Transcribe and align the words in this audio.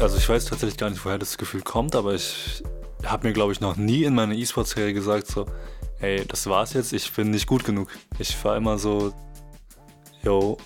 Also 0.00 0.16
ich 0.16 0.28
weiß 0.28 0.44
tatsächlich 0.44 0.78
gar 0.78 0.90
nicht, 0.90 1.04
woher 1.04 1.18
das 1.18 1.38
Gefühl 1.38 1.62
kommt, 1.62 1.96
aber 1.96 2.14
ich 2.14 2.62
habe 3.04 3.26
mir, 3.26 3.32
glaube 3.32 3.52
ich, 3.52 3.60
noch 3.60 3.76
nie 3.76 4.04
in 4.04 4.14
meiner 4.14 4.34
E-Sports-Karriere 4.34 4.94
gesagt, 4.94 5.26
so, 5.26 5.44
ey, 5.98 6.24
das 6.24 6.46
war's 6.46 6.72
jetzt, 6.74 6.92
ich 6.92 7.12
bin 7.12 7.30
nicht 7.30 7.48
gut 7.48 7.64
genug. 7.64 7.88
Ich 8.18 8.44
war 8.44 8.56
immer 8.56 8.78
so, 8.78 9.12
yo, 10.22 10.56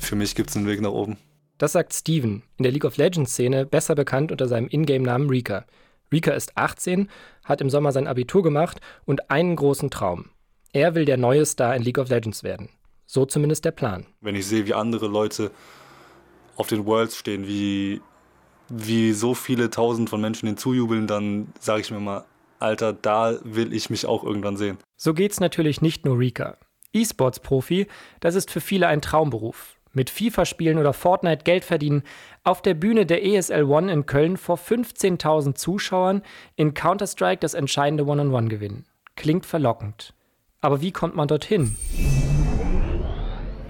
für 0.00 0.16
mich 0.16 0.34
gibt's 0.34 0.56
einen 0.56 0.66
Weg 0.66 0.80
nach 0.80 0.90
oben. 0.90 1.16
Das 1.58 1.72
sagt 1.72 1.94
Steven, 1.94 2.42
in 2.56 2.64
der 2.64 2.72
League 2.72 2.84
of 2.84 2.96
Legends-Szene 2.96 3.66
besser 3.66 3.94
bekannt 3.94 4.32
unter 4.32 4.48
seinem 4.48 4.68
Ingame-Namen 4.68 5.30
Rika. 5.30 5.64
Rika 6.10 6.32
ist 6.32 6.56
18, 6.56 7.08
hat 7.44 7.60
im 7.60 7.70
Sommer 7.70 7.92
sein 7.92 8.08
Abitur 8.08 8.42
gemacht 8.42 8.80
und 9.04 9.30
einen 9.30 9.54
großen 9.54 9.90
Traum. 9.90 10.30
Er 10.72 10.96
will 10.96 11.04
der 11.04 11.18
neue 11.18 11.46
Star 11.46 11.76
in 11.76 11.82
League 11.82 11.98
of 11.98 12.08
Legends 12.08 12.42
werden. 12.42 12.68
So 13.06 13.26
zumindest 13.26 13.64
der 13.64 13.70
Plan. 13.70 14.06
Wenn 14.20 14.34
ich 14.34 14.46
sehe, 14.46 14.66
wie 14.66 14.74
andere 14.74 15.06
Leute 15.06 15.52
auf 16.58 16.66
den 16.66 16.86
Worlds 16.86 17.16
stehen, 17.16 17.46
wie, 17.46 18.00
wie 18.68 19.12
so 19.12 19.34
viele 19.34 19.70
tausend 19.70 20.10
von 20.10 20.20
Menschen 20.20 20.46
hinzujubeln, 20.46 21.06
dann 21.06 21.48
sage 21.60 21.80
ich 21.80 21.90
mir 21.90 22.00
mal, 22.00 22.24
Alter, 22.58 22.92
da 22.92 23.38
will 23.44 23.72
ich 23.72 23.88
mich 23.88 24.06
auch 24.06 24.24
irgendwann 24.24 24.56
sehen. 24.56 24.78
So 24.96 25.14
geht's 25.14 25.40
natürlich 25.40 25.80
nicht 25.80 26.04
nur 26.04 26.18
Rika. 26.18 26.56
E-Sports-Profi, 26.92 27.86
das 28.20 28.34
ist 28.34 28.50
für 28.50 28.60
viele 28.60 28.88
ein 28.88 29.00
Traumberuf 29.00 29.78
mit 29.92 30.10
FIFA 30.10 30.44
spielen 30.44 30.78
oder 30.78 30.92
Fortnite 30.92 31.44
Geld 31.44 31.64
verdienen, 31.64 32.02
auf 32.44 32.62
der 32.62 32.74
Bühne 32.74 33.06
der 33.06 33.24
ESL 33.24 33.64
One 33.64 33.92
in 33.92 34.06
Köln 34.06 34.36
vor 34.36 34.56
15.000 34.56 35.54
Zuschauern 35.54 36.22
in 36.56 36.74
Counter-Strike 36.74 37.40
das 37.40 37.54
entscheidende 37.54 38.06
One-on-One 38.06 38.48
gewinnen. 38.48 38.86
Klingt 39.16 39.46
verlockend. 39.46 40.14
Aber 40.60 40.80
wie 40.80 40.92
kommt 40.92 41.16
man 41.16 41.28
dorthin? 41.28 41.76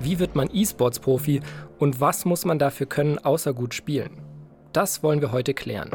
Wie 0.00 0.20
wird 0.20 0.36
man 0.36 0.48
E-Sports-Profi 0.52 1.40
und 1.78 2.00
was 2.00 2.24
muss 2.24 2.44
man 2.44 2.58
dafür 2.58 2.86
können, 2.86 3.18
außer 3.18 3.52
gut 3.52 3.74
spielen? 3.74 4.22
Das 4.72 5.02
wollen 5.02 5.20
wir 5.20 5.32
heute 5.32 5.54
klären. 5.54 5.90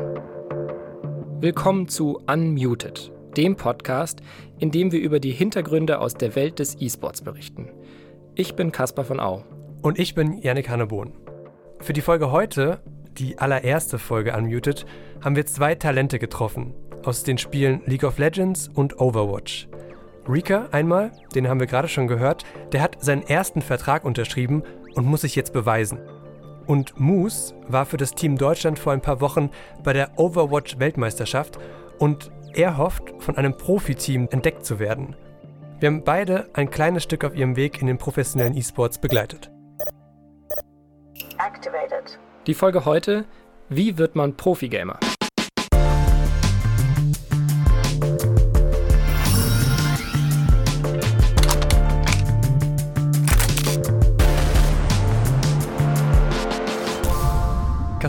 Willkommen 1.40 1.88
zu 1.88 2.20
Unmuted, 2.28 3.14
dem 3.38 3.56
Podcast, 3.56 4.22
in 4.60 4.72
dem 4.72 4.92
wir 4.92 5.00
über 5.00 5.20
die 5.20 5.32
Hintergründe 5.32 6.00
aus 6.00 6.16
der 6.16 6.36
Welt 6.36 6.60
des 6.60 6.76
E-Sports 6.82 7.22
berichten. 7.22 7.70
Ich 8.36 8.56
bin 8.56 8.74
Caspar 8.74 9.06
von 9.06 9.22
Au. 9.22 9.46
Und 9.82 10.00
ich 10.00 10.16
bin 10.16 10.38
Yannick 10.38 10.70
Hannebohn. 10.70 11.14
Für 11.80 11.94
die 11.94 12.02
Folge 12.02 12.32
heute, 12.32 12.82
die 13.18 13.38
allererste 13.38 14.00
Folge 14.00 14.36
Unmuted, 14.36 14.86
haben 15.22 15.38
wir 15.38 15.46
zwei 15.46 15.76
Talente 15.76 16.20
getroffen 16.20 16.74
aus 17.06 17.24
den 17.24 17.38
Spielen 17.38 17.82
League 17.86 18.04
of 18.04 18.18
Legends 18.18 18.70
und 18.74 19.00
Overwatch. 19.00 19.68
Rika 20.28 20.68
einmal, 20.72 21.12
den 21.36 21.48
haben 21.48 21.60
wir 21.60 21.68
gerade 21.68 21.88
schon 21.88 22.08
gehört, 22.08 22.44
der 22.72 22.82
hat 22.82 23.04
seinen 23.04 23.24
ersten 23.24 23.62
Vertrag 23.62 24.06
unterschrieben 24.06 24.64
und 24.96 25.06
muss 25.06 25.22
sich 25.22 25.36
jetzt 25.36 25.54
beweisen. 25.54 26.00
Und 26.66 27.00
Moose 27.00 27.56
war 27.68 27.86
für 27.86 27.98
das 27.98 28.16
Team 28.16 28.38
Deutschland 28.38 28.80
vor 28.80 28.94
ein 28.94 29.02
paar 29.02 29.20
Wochen 29.20 29.50
bei 29.84 29.94
der 29.94 30.18
Overwatch 30.18 30.80
Weltmeisterschaft 30.80 31.60
und 32.00 32.32
er 32.54 32.78
hofft, 32.78 33.04
von 33.20 33.36
einem 33.38 33.58
Profiteam 33.58 34.28
entdeckt 34.32 34.66
zu 34.66 34.80
werden. 34.80 35.16
Wir 35.80 35.88
haben 35.88 36.04
beide 36.04 36.50
ein 36.54 36.70
kleines 36.70 37.04
Stück 37.04 37.26
auf 37.26 37.36
ihrem 37.36 37.56
Weg 37.56 37.82
in 37.82 37.88
den 37.88 37.98
professionellen 37.98 38.56
E-Sports 38.56 39.00
begleitet 39.00 39.52
activated. 41.44 42.20
Die 42.48 42.54
Folge 42.54 42.86
heute: 42.86 43.26
Wie 43.70 43.98
wird 43.98 44.16
man 44.16 44.36
Profi-Gamer? 44.36 45.00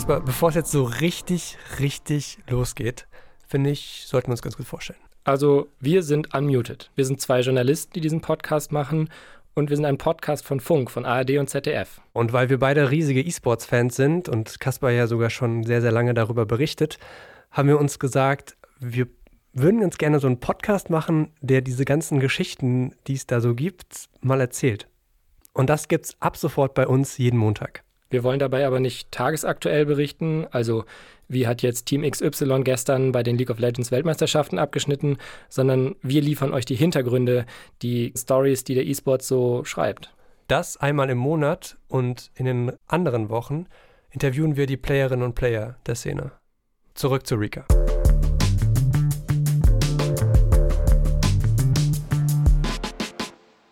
Kasper, 0.05 0.21
bevor 0.21 0.51
es 0.51 0.55
jetzt 0.55 0.71
so 0.71 0.85
richtig, 0.85 1.57
richtig 1.81 2.37
losgeht, 2.51 3.07
finde 3.47 3.71
ich, 3.71 4.05
sollten 4.07 4.29
wir 4.29 4.33
uns 4.33 4.43
ganz 4.43 4.55
gut 4.55 4.67
vorstellen. 4.67 4.99
Also, 5.25 5.69
wir 5.81 6.03
sind 6.03 6.35
unmuted. 6.35 6.91
Wir 6.95 7.07
sind 7.07 7.23
zwei 7.23 7.41
Journalisten, 7.41 7.95
die 7.95 8.03
diesen 8.03 8.21
Podcast 8.21 8.71
machen 8.71 9.09
und 9.55 9.71
wir 9.71 9.77
sind 9.77 9.87
ein 9.87 9.97
Podcast 9.97 10.45
von 10.45 10.61
Funk, 10.61 10.91
von 10.91 11.07
ARD 11.07 11.39
und 11.39 11.49
ZDF. 11.49 12.03
Und 12.13 12.35
weil 12.35 12.51
wir 12.51 12.59
beide 12.59 12.91
riesige 12.91 13.23
E-Sports-Fans 13.23 13.97
sind 13.97 14.29
und 14.29 14.61
Kaspar 14.61 14.91
ja 14.91 15.07
sogar 15.07 15.31
schon 15.31 15.65
sehr, 15.65 15.81
sehr 15.81 15.93
lange 15.93 16.13
darüber 16.13 16.45
berichtet, 16.45 16.99
haben 17.51 17.69
wir 17.69 17.81
uns 17.81 17.99
gesagt, 17.99 18.59
wir 18.81 19.07
würden 19.55 19.81
ganz 19.81 19.97
gerne 19.97 20.21
so 20.21 20.27
einen 20.27 20.39
Podcast 20.39 20.91
machen, 20.91 21.31
der 21.41 21.63
diese 21.63 21.87
ganzen 21.87 22.21
Geschichten, 22.21 22.95
die 23.07 23.15
es 23.15 23.27
da 23.27 23.41
so 23.41 23.55
gibt, 23.55 24.11
mal 24.21 24.43
erzählt. 24.43 24.87
Und 25.55 25.71
das 25.71 25.89
gibt's 25.89 26.15
ab 26.21 26.37
sofort 26.37 26.75
bei 26.75 26.87
uns 26.87 27.17
jeden 27.17 27.39
Montag. 27.39 27.84
Wir 28.15 28.23
wollen 28.23 28.39
dabei 28.39 28.65
aber 28.65 28.79
nicht 28.79 29.11
tagesaktuell 29.11 29.87
berichten, 29.87 30.47
also 30.53 30.85
wie 31.27 31.49
hat 31.49 31.63
jetzt 31.63 31.87
Team 31.87 32.09
XY 32.09 32.61
gestern 32.63 33.11
bei 33.11 33.25
den 33.25 33.37
League 33.37 33.51
of 33.51 33.59
Legends 33.59 33.91
Weltmeisterschaften 33.91 34.57
abgeschnitten, 34.57 35.17
sondern 35.49 35.97
wir 36.01 36.23
liefern 36.23 36.55
euch 36.55 36.65
die 36.65 36.77
Hintergründe, 36.77 37.45
die 37.83 38.13
Stories, 38.17 38.63
die 38.63 38.77
der 38.77 38.87
E-Sport 38.87 39.23
so 39.23 39.65
schreibt. 39.65 40.15
Das 40.47 40.77
einmal 40.77 41.11
im 41.11 41.19
Monat 41.19 41.77
und 41.89 42.31
in 42.37 42.45
den 42.45 42.73
anderen 42.87 43.31
Wochen 43.31 43.67
interviewen 44.11 44.55
wir 44.55 44.67
die 44.67 44.77
Playerinnen 44.77 45.25
und 45.25 45.35
Player 45.35 45.77
der 45.85 45.97
Szene. 45.97 46.31
Zurück 46.95 47.27
zu 47.27 47.35
Rika. 47.35 47.67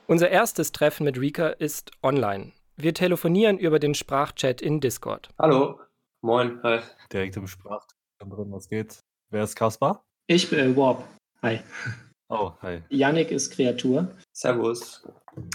Unser 0.09 0.31
erstes 0.31 0.73
Treffen 0.73 1.05
mit 1.05 1.17
Rika 1.17 1.47
ist 1.47 1.93
online. 2.03 2.51
Wir 2.77 2.95
telefonieren 2.95 3.59
über 3.59 3.79
den 3.79 3.95
Sprachchat 3.95 4.63
in 4.63 4.81
Discord. 4.81 5.29
Hallo, 5.39 5.81
moin, 6.23 6.59
hi 6.63 6.81
direkt 7.13 7.37
im 7.37 7.47
Sprach 7.47 7.87
drin, 8.19 8.51
was 8.51 8.69
geht. 8.69 9.01
Wer 9.31 9.45
ist 9.45 9.57
Kaspar? 9.57 10.05
Ich 10.27 10.49
bin 10.49 10.59
äh, 10.59 10.77
Warp. 10.77 11.05
Hi. 11.43 11.61
Oh, 12.35 12.53
hi. 12.63 12.81
Yannick 12.89 13.31
ist 13.31 13.51
Kreatur. 13.51 14.11
Servus. 14.33 15.07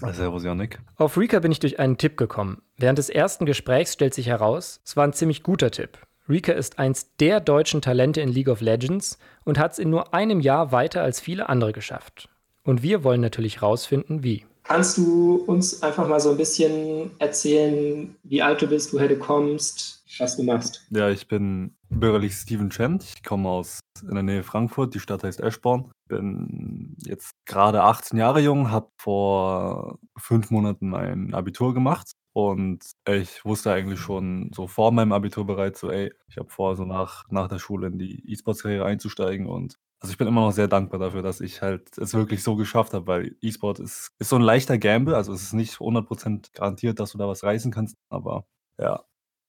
Ah, 0.03 0.13
servus, 0.13 0.43
Yannick. 0.43 0.77
Auf 0.97 1.17
Rika 1.17 1.39
bin 1.39 1.51
ich 1.51 1.57
durch 1.57 1.79
einen 1.79 1.97
Tipp 1.97 2.17
gekommen. 2.17 2.61
Während 2.77 2.99
des 2.99 3.09
ersten 3.09 3.47
Gesprächs 3.47 3.93
stellt 3.93 4.13
sich 4.13 4.27
heraus, 4.27 4.79
es 4.85 4.95
war 4.95 5.03
ein 5.03 5.13
ziemlich 5.13 5.41
guter 5.41 5.71
Tipp. 5.71 5.97
Rika 6.29 6.51
ist 6.51 6.77
eins 6.77 7.15
der 7.15 7.39
deutschen 7.39 7.81
Talente 7.81 8.21
in 8.21 8.29
League 8.29 8.47
of 8.47 8.61
Legends 8.61 9.17
und 9.43 9.57
hat 9.57 9.71
es 9.71 9.79
in 9.79 9.89
nur 9.89 10.13
einem 10.13 10.39
Jahr 10.39 10.71
weiter 10.71 11.01
als 11.01 11.19
viele 11.19 11.49
andere 11.49 11.73
geschafft. 11.73 12.29
Und 12.63 12.83
wir 12.83 13.03
wollen 13.03 13.21
natürlich 13.21 13.63
rausfinden, 13.63 14.21
wie. 14.21 14.45
Kannst 14.67 14.97
du 14.97 15.35
uns 15.47 15.81
einfach 15.81 16.09
mal 16.09 16.19
so 16.19 16.31
ein 16.31 16.37
bisschen 16.37 17.11
erzählen, 17.19 18.13
wie 18.23 18.41
alt 18.41 18.61
du 18.61 18.67
bist, 18.67 18.93
woher 18.93 19.07
du 19.07 19.17
kommst, 19.17 20.03
was 20.19 20.35
du 20.35 20.43
machst. 20.43 20.85
Ja, 20.89 21.09
ich 21.09 21.29
bin 21.29 21.73
bürgerlich 21.89 22.33
Steven 22.33 22.69
Chent. 22.69 23.03
Ich 23.03 23.23
komme 23.23 23.47
aus 23.47 23.79
in 24.01 24.13
der 24.13 24.23
Nähe 24.23 24.43
Frankfurt. 24.43 24.93
Die 24.93 24.99
Stadt 24.99 25.23
heißt 25.23 25.39
Eschborn. 25.39 25.89
Bin 26.09 26.97
jetzt 27.05 27.31
gerade 27.45 27.83
18 27.83 28.19
Jahre 28.19 28.41
jung, 28.41 28.69
habe 28.69 28.89
vor 28.97 29.99
fünf 30.17 30.51
Monaten 30.51 30.89
mein 30.89 31.33
Abitur 31.33 31.73
gemacht. 31.73 32.11
Und 32.33 32.83
ich 33.07 33.45
wusste 33.45 33.71
eigentlich 33.71 33.99
schon 33.99 34.51
so 34.53 34.67
vor 34.67 34.91
meinem 34.91 35.13
Abitur 35.13 35.45
bereits 35.47 35.79
so, 35.79 35.89
ey, 35.89 36.11
ich 36.27 36.37
habe 36.37 36.49
vor, 36.49 36.75
so 36.75 36.83
nach, 36.83 37.23
nach 37.29 37.47
der 37.47 37.57
Schule 37.57 37.87
in 37.87 37.97
die 37.97 38.21
E-Sports-Karriere 38.31 38.85
einzusteigen. 38.85 39.47
Und 39.47 39.77
also 39.99 40.11
ich 40.11 40.17
bin 40.17 40.27
immer 40.27 40.41
noch 40.41 40.51
sehr 40.51 40.67
dankbar 40.67 40.99
dafür, 40.99 41.23
dass 41.23 41.41
ich 41.41 41.61
halt 41.61 41.97
es 41.97 42.13
wirklich 42.13 42.43
so 42.43 42.55
geschafft 42.55 42.93
habe, 42.93 43.07
weil 43.07 43.35
E-Sport 43.41 43.79
ist, 43.79 44.11
ist 44.19 44.29
so 44.29 44.35
ein 44.35 44.41
leichter 44.41 44.77
Gamble. 44.77 45.15
Also 45.15 45.33
es 45.33 45.41
ist 45.41 45.53
nicht 45.53 45.75
100% 45.75 46.53
garantiert, 46.53 46.99
dass 46.99 47.11
du 47.11 47.17
da 47.17 47.27
was 47.27 47.43
reißen 47.43 47.71
kannst. 47.71 47.95
Aber 48.09 48.45
ja, 48.79 49.03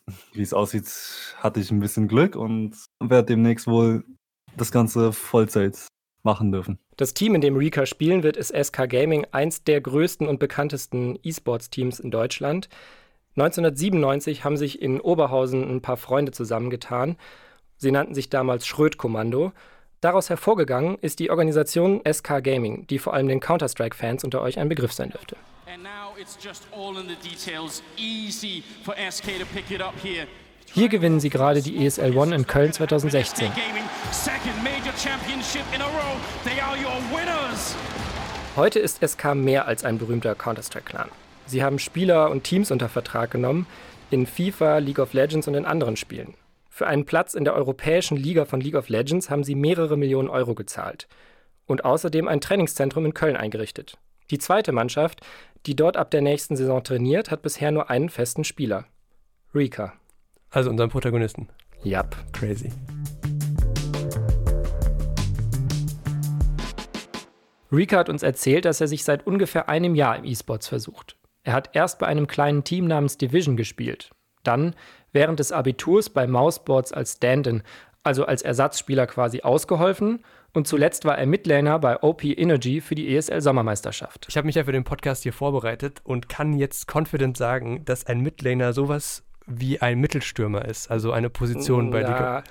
wie 0.33 0.43
es 0.43 0.55
aussieht, 0.55 0.87
hatte 1.37 1.61
ich 1.61 1.71
ein 1.71 1.81
bisschen 1.81 2.09
Glück 2.09 2.35
und 2.35 2.77
werde 3.01 3.27
demnächst 3.27 3.67
wohl 3.67 4.05
das 4.57 4.73
Ganze 4.73 5.13
Vollzeit 5.13 5.87
machen 6.23 6.51
dürfen. 6.51 6.79
Das 6.97 7.15
Team, 7.15 7.35
in 7.35 7.41
dem 7.41 7.57
Rika 7.57 7.87
spielen 7.87 8.23
wird, 8.23 8.37
ist 8.37 8.55
SK 8.55 8.89
Gaming, 8.89 9.27
eins 9.31 9.63
der 9.63 9.81
größten 9.81 10.27
und 10.27 10.41
bekanntesten 10.41 11.19
E-Sports-Teams 11.23 12.01
in 12.01 12.11
Deutschland. 12.11 12.69
1997 13.37 14.45
haben 14.45 14.57
sich 14.57 14.83
in 14.83 15.01
Oberhausen 15.01 15.63
ein 15.63 15.81
paar 15.81 15.97
Freunde 15.97 16.33
zusammengetan. 16.33 17.17
Sie 17.77 17.93
nannten 17.93 18.15
sich 18.15 18.31
damals 18.31 18.67
Schröd-Kommando. 18.67 19.53
Daraus 20.01 20.31
hervorgegangen 20.31 20.97
ist 21.01 21.19
die 21.19 21.29
Organisation 21.29 22.01
SK 22.09 22.45
Gaming, 22.45 22.87
die 22.87 23.01
vor 23.01 23.15
allem 23.15 23.27
den 23.27 23.41
Counter-Strike-Fans 23.41 24.23
unter 24.23 24.41
euch 24.43 24.59
ein 24.61 24.69
Begriff 24.69 24.93
sein 24.93 25.11
dürfte. 25.11 25.37
Hier 30.73 30.89
gewinnen 30.89 31.19
sie 31.19 31.31
gerade 31.31 31.63
die 31.63 31.85
ESL 31.85 32.17
One 32.17 32.35
in 32.37 32.47
Köln 32.47 32.73
2016. 32.73 33.51
Heute 38.55 38.79
ist 38.79 39.01
SK 39.05 39.35
mehr 39.35 39.67
als 39.67 39.85
ein 39.85 39.99
berühmter 39.99 40.37
Counter-Strike-Clan. 40.37 41.09
Sie 41.47 41.65
haben 41.65 41.81
Spieler 41.81 42.31
und 42.31 42.45
Teams 42.45 42.71
unter 42.71 42.89
Vertrag 42.89 43.33
genommen 43.33 43.67
in 44.11 44.27
FIFA, 44.27 44.79
League 44.79 45.01
of 45.01 45.13
Legends 45.13 45.49
und 45.49 45.55
in 45.55 45.65
anderen 45.65 45.97
Spielen. 45.97 46.35
Für 46.79 46.87
einen 46.87 47.07
Platz 47.07 47.35
in 47.35 47.43
der 47.43 47.57
europäischen 47.57 48.17
Liga 48.17 48.45
von 48.45 48.61
League 48.61 48.77
of 48.77 48.89
Legends 48.89 49.31
haben 49.31 49.43
sie 49.43 49.57
mehrere 49.57 49.97
Millionen 49.97 50.29
Euro 50.29 50.55
gezahlt 50.55 51.09
und 51.67 51.85
außerdem 51.85 52.29
ein 52.29 52.41
Trainingszentrum 52.41 53.05
in 53.05 53.15
Köln 53.15 53.37
eingerichtet. 53.37 53.99
Die 54.31 54.39
zweite 54.39 54.71
Mannschaft, 54.71 55.21
die 55.67 55.75
dort 55.75 55.97
ab 55.97 56.13
der 56.13 56.21
nächsten 56.21 56.55
Saison 56.55 56.85
trainiert, 56.85 57.33
hat 57.33 57.43
bisher 57.43 57.73
nur 57.73 57.91
einen 57.91 58.11
festen 58.11 58.45
Spieler. 58.45 58.85
Rika. 59.53 59.95
Also 60.51 60.71
unseren 60.71 60.89
Protagonisten. 60.89 61.49
Yep. 61.85 62.15
Crazy. 62.33 62.71
Rika 67.73 67.97
hat 67.97 68.09
uns 68.09 68.23
erzählt, 68.23 68.67
dass 68.67 68.81
er 68.81 68.87
sich 68.87 69.03
seit 69.03 69.27
ungefähr 69.27 69.69
einem 69.69 69.97
Jahr 69.97 70.17
im 70.17 70.25
E-Sports 70.25 70.69
versucht. 70.69 71.17
Er 71.43 71.55
hat 71.55 71.71
erst 71.73 71.99
bei 71.99 72.07
einem 72.07 72.29
kleinen 72.29 72.63
Team 72.63 72.87
namens 72.87 73.19
Division 73.19 73.57
gespielt. 73.57 74.13
Dann 74.45 74.77
während 75.13 75.39
des 75.39 75.53
Abiturs 75.53 76.11
bei 76.11 76.27
Mouseboards 76.27 76.93
als 76.93 77.15
Stand-in, 77.15 77.63
also 78.03 78.25
als 78.25 78.43
Ersatzspieler 78.43 79.07
quasi 79.07 79.43
ausgeholfen. 79.43 80.25
Und 80.55 80.67
zuletzt 80.67 81.05
war 81.05 81.19
er 81.19 81.27
Midlaner 81.27 81.79
bei 81.79 82.03
OP 82.03 82.25
Energy 82.25 82.81
für 82.81 82.95
die 82.95 83.15
ESL 83.15 83.41
Sommermeisterschaft. 83.43 84.27
Ich 84.29 84.37
habe 84.37 84.47
mich 84.47 84.55
ja 84.55 84.65
für 84.65 84.73
den 84.73 84.85
Podcast 84.85 85.23
hier 85.23 85.33
vorbereitet 85.33 86.01
und 86.05 86.29
kann 86.29 86.55
jetzt 86.55 86.93
confident 86.93 87.37
sagen, 87.37 87.85
dass 87.85 88.07
ein 88.07 88.21
Midlaner 88.21 88.73
sowas 88.73 89.25
wie 89.47 89.81
ein 89.81 89.99
Mittelstürmer 89.99 90.65
ist, 90.65 90.91
also 90.91 91.13
eine 91.13 91.31
Position 91.31 91.91
bei 91.91 92.03
ja, 92.03 92.43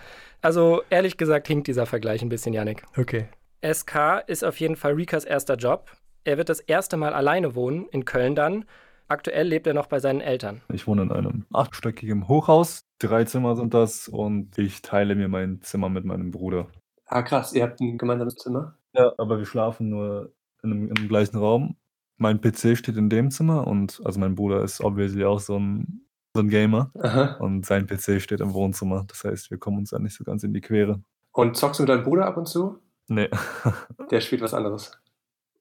Also 0.42 0.84
ehrlich 0.90 1.18
gesagt 1.18 1.48
hinkt 1.48 1.68
dieser 1.68 1.86
Vergleich 1.86 2.22
ein 2.22 2.30
bisschen, 2.30 2.54
Yannick. 2.54 2.84
Okay. 2.98 3.28
SK 3.64 4.24
ist 4.28 4.44
auf 4.44 4.60
jeden 4.60 4.76
Fall 4.76 4.94
Rikas 4.94 5.26
erster 5.26 5.56
Job. 5.56 5.92
Er 6.24 6.38
wird 6.38 6.50
das 6.50 6.60
erste 6.60 6.98
Mal 6.98 7.14
alleine 7.14 7.56
wohnen, 7.56 7.88
in 7.90 8.06
Köln 8.06 8.36
dann. 8.36 8.66
Aktuell 9.08 9.48
lebt 9.48 9.68
er 9.68 9.74
noch 9.74 9.88
bei 9.88 10.00
seinen 10.00 10.22
Eltern. 10.22 10.62
Ich 10.74 10.86
wohne 10.88 11.04
in 11.04 11.12
einem 11.12 11.46
achtstöckigen 11.54 12.28
Hochhaus. 12.28 12.86
Drei 13.00 13.24
Zimmer 13.24 13.56
sind 13.56 13.74
das 13.74 14.08
und 14.08 14.58
ich 14.58 14.82
teile 14.82 15.16
mir 15.16 15.28
mein 15.30 15.62
Zimmer 15.62 15.90
mit 15.90 16.04
meinem 16.04 16.32
Bruder. 16.32 16.68
Ah, 17.06 17.22
krass. 17.22 17.54
Ihr 17.54 17.64
habt 17.64 17.80
ein 17.80 17.98
gemeinsames 17.98 18.36
Zimmer? 18.36 18.78
Ja, 18.94 19.14
aber 19.18 19.38
wir 19.38 19.46
schlafen 19.46 19.90
nur 19.90 20.34
in 20.64 20.72
einem, 20.72 20.88
im 20.90 21.08
gleichen 21.08 21.38
Raum. 21.38 21.78
Mein 22.18 22.42
PC 22.42 22.76
steht 22.78 22.98
in 22.98 23.10
dem 23.10 23.32
Zimmer 23.32 23.66
und 23.68 24.02
also 24.04 24.20
mein 24.20 24.36
Bruder 24.36 24.64
ist 24.64 24.82
obviously 24.82 25.24
auch 25.24 25.40
so 25.40 25.58
ein, 25.58 26.02
so 26.34 26.42
ein 26.42 26.50
Gamer 26.50 26.92
Aha. 27.00 27.38
und 27.40 27.66
sein 27.66 27.86
PC 27.88 28.20
steht 28.22 28.42
im 28.42 28.54
Wohnzimmer. 28.54 29.06
Das 29.08 29.24
heißt, 29.24 29.52
wir 29.52 29.58
kommen 29.58 29.78
uns 29.78 29.92
da 29.92 30.00
nicht 30.00 30.16
so 30.16 30.24
ganz 30.24 30.44
in 30.44 30.54
die 30.54 30.62
Quere. 30.62 31.02
Und 31.32 31.56
zockst 31.56 31.80
du 31.80 31.84
mit 31.84 31.90
deinem 31.90 32.04
Bruder 32.04 32.26
ab 32.26 32.36
und 32.38 32.48
zu? 32.48 32.80
Nee. 33.08 33.30
Der 34.12 34.20
spielt 34.20 34.42
was 34.42 34.54
anderes. 34.54 34.92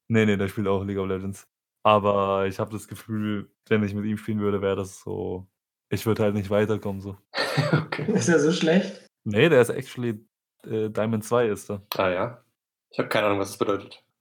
nee, 0.09 0.25
nee, 0.27 0.37
der 0.37 0.49
spielt 0.49 0.67
auch 0.67 0.83
League 0.83 0.99
of 0.99 1.07
Legends. 1.07 1.47
Aber 1.87 2.49
ich 2.49 2.59
habe 2.59 2.73
das 2.73 2.89
Gefühl, 2.89 3.49
wenn 3.69 3.85
ich 3.85 3.95
mit 3.95 4.07
ihm 4.07 4.17
spielen 4.17 4.41
würde, 4.41 4.61
wäre 4.61 4.75
das 4.75 5.03
so. 5.03 5.47
Ich 5.89 6.05
würde 6.05 6.25
halt 6.25 6.35
nicht 6.35 6.51
weiterkommen 6.51 7.01
so. 7.01 7.17
okay. 7.73 8.13
Ist 8.13 8.29
ja 8.29 8.41
so 8.41 8.51
schlecht. 8.51 9.07
Nee, 9.23 9.49
der 9.49 9.61
ist 9.61 9.69
actually 9.69 10.27
äh, 10.65 10.91
Diamond 10.91 11.23
2 11.23 11.47
ist 11.47 11.71
er. 11.71 11.83
Ah 11.97 12.09
ja. 12.09 12.45
Ich 12.91 12.99
habe 12.99 13.09
keine 13.09 13.27
Ahnung, 13.27 13.39
was 13.39 13.51
das 13.51 13.59
bedeutet. 13.59 14.03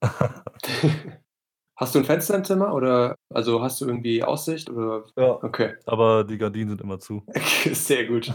hast 1.76 1.92
du 1.92 1.98
ein 1.98 2.04
Fenster 2.04 2.36
im 2.36 2.44
Zimmer 2.44 2.72
oder 2.72 3.16
also 3.34 3.60
hast 3.60 3.80
du 3.80 3.86
irgendwie 3.86 4.22
Aussicht 4.22 4.70
oder 4.70 5.02
ja, 5.16 5.42
okay. 5.42 5.74
aber 5.86 6.22
die 6.22 6.38
Gardinen 6.38 6.68
sind 6.68 6.82
immer 6.82 7.00
zu. 7.00 7.26
Sehr 7.72 8.06
gut. 8.06 8.32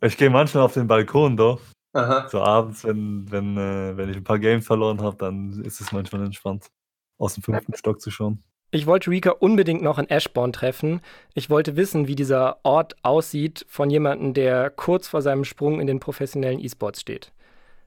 ich 0.00 0.16
gehe 0.16 0.30
manchmal 0.30 0.62
auf 0.62 0.72
den 0.72 0.86
Balkon 0.86 1.36
doch. 1.36 1.60
Aha. 1.92 2.26
So 2.30 2.40
abends, 2.40 2.84
wenn, 2.84 3.30
wenn, 3.30 3.58
äh, 3.58 3.98
wenn 3.98 4.08
ich 4.08 4.16
ein 4.16 4.24
paar 4.24 4.38
Games 4.38 4.66
verloren 4.66 5.02
habe, 5.02 5.16
dann 5.18 5.62
ist 5.62 5.82
es 5.82 5.92
manchmal 5.92 6.24
entspannt, 6.24 6.70
aus 7.18 7.34
dem 7.34 7.42
fünften 7.42 7.74
Stock 7.74 8.00
zu 8.00 8.10
schauen. 8.10 8.42
Ich 8.72 8.86
wollte 8.86 9.10
Rika 9.10 9.30
unbedingt 9.30 9.82
noch 9.82 9.98
in 9.98 10.10
Ashbourne 10.10 10.52
treffen. 10.52 11.00
Ich 11.34 11.48
wollte 11.48 11.76
wissen, 11.76 12.08
wie 12.08 12.16
dieser 12.16 12.58
Ort 12.64 12.96
aussieht 13.02 13.64
von 13.68 13.90
jemandem, 13.90 14.34
der 14.34 14.70
kurz 14.70 15.08
vor 15.08 15.22
seinem 15.22 15.44
Sprung 15.44 15.80
in 15.80 15.86
den 15.86 16.00
professionellen 16.00 16.58
E-Sports 16.58 17.00
steht. 17.00 17.32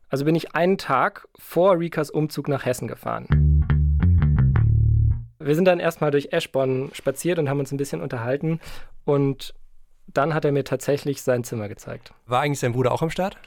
Also 0.09 0.25
bin 0.25 0.35
ich 0.35 0.55
einen 0.55 0.77
Tag 0.77 1.27
vor 1.37 1.77
Rikas 1.77 2.09
Umzug 2.09 2.47
nach 2.47 2.65
Hessen 2.65 2.87
gefahren. 2.87 3.27
Wir 5.37 5.55
sind 5.55 5.65
dann 5.65 5.79
erstmal 5.79 6.11
durch 6.11 6.33
Ashbourne 6.33 6.89
spaziert 6.93 7.39
und 7.39 7.49
haben 7.49 7.59
uns 7.59 7.71
ein 7.71 7.77
bisschen 7.77 8.01
unterhalten 8.01 8.59
und 9.05 9.53
dann 10.07 10.33
hat 10.33 10.45
er 10.45 10.51
mir 10.51 10.63
tatsächlich 10.63 11.21
sein 11.21 11.43
Zimmer 11.43 11.67
gezeigt. 11.69 12.13
War 12.25 12.41
eigentlich 12.41 12.59
sein 12.59 12.73
Bruder 12.73 12.91
auch 12.91 13.01
am 13.01 13.09
Start? 13.09 13.37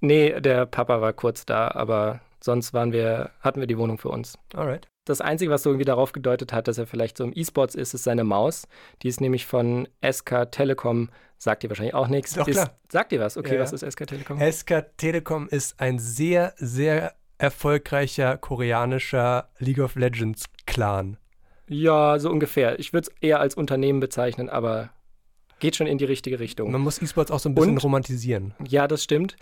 Nee, 0.00 0.40
der 0.40 0.66
Papa 0.66 1.00
war 1.00 1.12
kurz 1.12 1.46
da, 1.46 1.68
aber 1.68 2.20
sonst 2.46 2.72
waren 2.72 2.92
wir, 2.92 3.30
hatten 3.42 3.60
wir 3.60 3.66
die 3.66 3.76
Wohnung 3.76 3.98
für 3.98 4.08
uns. 4.08 4.38
Alright. 4.54 4.88
Das 5.04 5.20
Einzige, 5.20 5.50
was 5.50 5.62
so 5.62 5.70
irgendwie 5.70 5.84
darauf 5.84 6.12
gedeutet 6.12 6.52
hat, 6.52 6.66
dass 6.66 6.78
er 6.78 6.86
vielleicht 6.86 7.16
so 7.18 7.24
im 7.24 7.32
E-Sports 7.34 7.74
ist, 7.74 7.92
ist 7.94 8.04
seine 8.04 8.24
Maus. 8.24 8.66
Die 9.02 9.08
ist 9.08 9.20
nämlich 9.20 9.44
von 9.46 9.86
SK 10.04 10.50
Telekom, 10.50 11.10
sagt 11.38 11.62
dir 11.62 11.68
wahrscheinlich 11.68 11.94
auch 11.94 12.08
nichts. 12.08 12.32
Doch, 12.34 12.48
ist, 12.48 12.54
klar. 12.56 12.76
Sagt 12.90 13.12
dir 13.12 13.20
was? 13.20 13.36
Okay, 13.36 13.54
Ja, 13.56 13.60
was 13.60 13.72
ist 13.72 13.84
SK 13.88 14.06
Telekom? 14.06 14.40
SK 14.40 14.96
Telekom 14.96 15.48
ist 15.48 15.78
ein 15.78 15.98
sehr, 15.98 16.54
sehr 16.56 17.14
erfolgreicher 17.38 18.36
koreanischer 18.38 19.48
League 19.58 19.78
of 19.78 19.94
Legends 19.94 20.46
Clan. 20.66 21.18
Ja, 21.68 22.18
so 22.18 22.30
ungefähr. 22.30 22.78
Ich 22.78 22.92
würde 22.92 23.08
es 23.10 23.14
eher 23.20 23.40
als 23.40 23.54
Unternehmen 23.54 24.00
bezeichnen, 24.00 24.48
aber 24.48 24.90
geht 25.58 25.76
schon 25.76 25.86
in 25.86 25.98
die 25.98 26.04
richtige 26.04 26.38
Richtung. 26.40 26.70
Man 26.70 26.80
muss 26.80 27.00
E-Sports 27.00 27.30
auch 27.30 27.38
so 27.38 27.48
ein 27.48 27.54
bisschen 27.54 27.72
Und? 27.72 27.84
romantisieren. 27.84 28.54
Ja, 28.66 28.86
das 28.88 29.02
stimmt. 29.04 29.36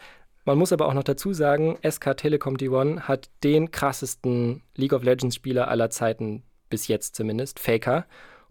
Man 0.44 0.58
muss 0.58 0.72
aber 0.72 0.86
auch 0.86 0.94
noch 0.94 1.04
dazu 1.04 1.32
sagen, 1.32 1.78
SK 1.88 2.16
Telekom 2.18 2.56
D1 2.56 3.02
hat 3.02 3.30
den 3.42 3.70
krassesten 3.70 4.62
League 4.74 4.92
of 4.92 5.02
Legends 5.02 5.36
Spieler 5.36 5.68
aller 5.68 5.88
Zeiten, 5.88 6.42
bis 6.68 6.86
jetzt 6.86 7.16
zumindest, 7.16 7.58
Faker. 7.58 8.06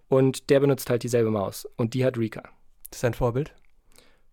Und 0.08 0.50
der 0.50 0.60
benutzt 0.60 0.90
halt 0.90 1.04
dieselbe 1.04 1.30
Maus. 1.30 1.68
Und 1.76 1.94
die 1.94 2.04
hat 2.04 2.18
Rika. 2.18 2.44
Das 2.90 3.00
ist 3.00 3.06
ein 3.06 3.14
Vorbild. 3.14 3.54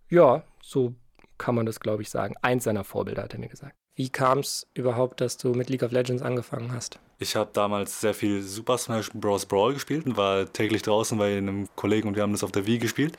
Ja, 0.09 0.43
so 0.63 0.95
kann 1.39 1.55
man 1.55 1.67
das, 1.67 1.81
glaube 1.81 2.03
ich, 2.03 2.11
sagen. 2.11 2.35
Eins 2.43 2.65
seiner 2.65 2.85
Vorbilder, 2.85 3.23
hat 3.23 3.35
er 3.35 3.41
mir 3.41 3.49
gesagt. 3.49 3.75
Wie 3.95 4.09
kam 4.09 4.39
es 4.39 4.67
überhaupt, 4.73 5.21
dass 5.21 5.37
du 5.37 5.53
mit 5.53 5.69
League 5.69 5.83
of 5.83 5.93
Legends 5.93 6.23
angefangen 6.23 6.73
hast? 6.73 6.99
Ich 7.19 7.37
habe 7.37 7.51
damals 7.53 8.01
sehr 8.01 8.15
viel 8.15 8.41
Super 8.43 8.79
Smash 8.79 9.11
Bros. 9.13 9.45
Brawl 9.45 9.75
gespielt 9.75 10.07
und 10.07 10.17
war 10.17 10.51
täglich 10.51 10.81
draußen 10.83 11.19
bei 11.19 11.37
einem 11.37 11.69
Kollegen 11.77 12.09
und 12.09 12.15
wir 12.15 12.23
haben 12.23 12.33
das 12.33 12.45
auf 12.45 12.53
der 12.53 12.67
Wii 12.67 12.79
gespielt. 12.79 13.19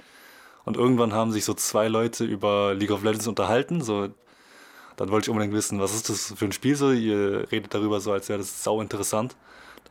Und 0.63 0.77
irgendwann 0.77 1.13
haben 1.13 1.31
sich 1.31 1.45
so 1.45 1.53
zwei 1.53 1.87
Leute 1.87 2.23
über 2.23 2.73
League 2.73 2.91
of 2.91 3.03
Legends 3.03 3.27
unterhalten. 3.27 3.81
So, 3.81 4.09
dann 4.97 5.09
wollte 5.09 5.25
ich 5.25 5.29
unbedingt 5.29 5.53
wissen, 5.53 5.79
was 5.79 5.93
ist 5.95 6.09
das 6.09 6.33
für 6.35 6.45
ein 6.45 6.51
Spiel 6.51 6.75
so? 6.75 6.91
Ihr 6.91 7.51
redet 7.51 7.73
darüber 7.73 7.99
so, 7.99 8.11
als 8.11 8.29
wäre 8.29 8.39
das 8.39 8.63
sau 8.63 8.81
interessant. 8.81 9.35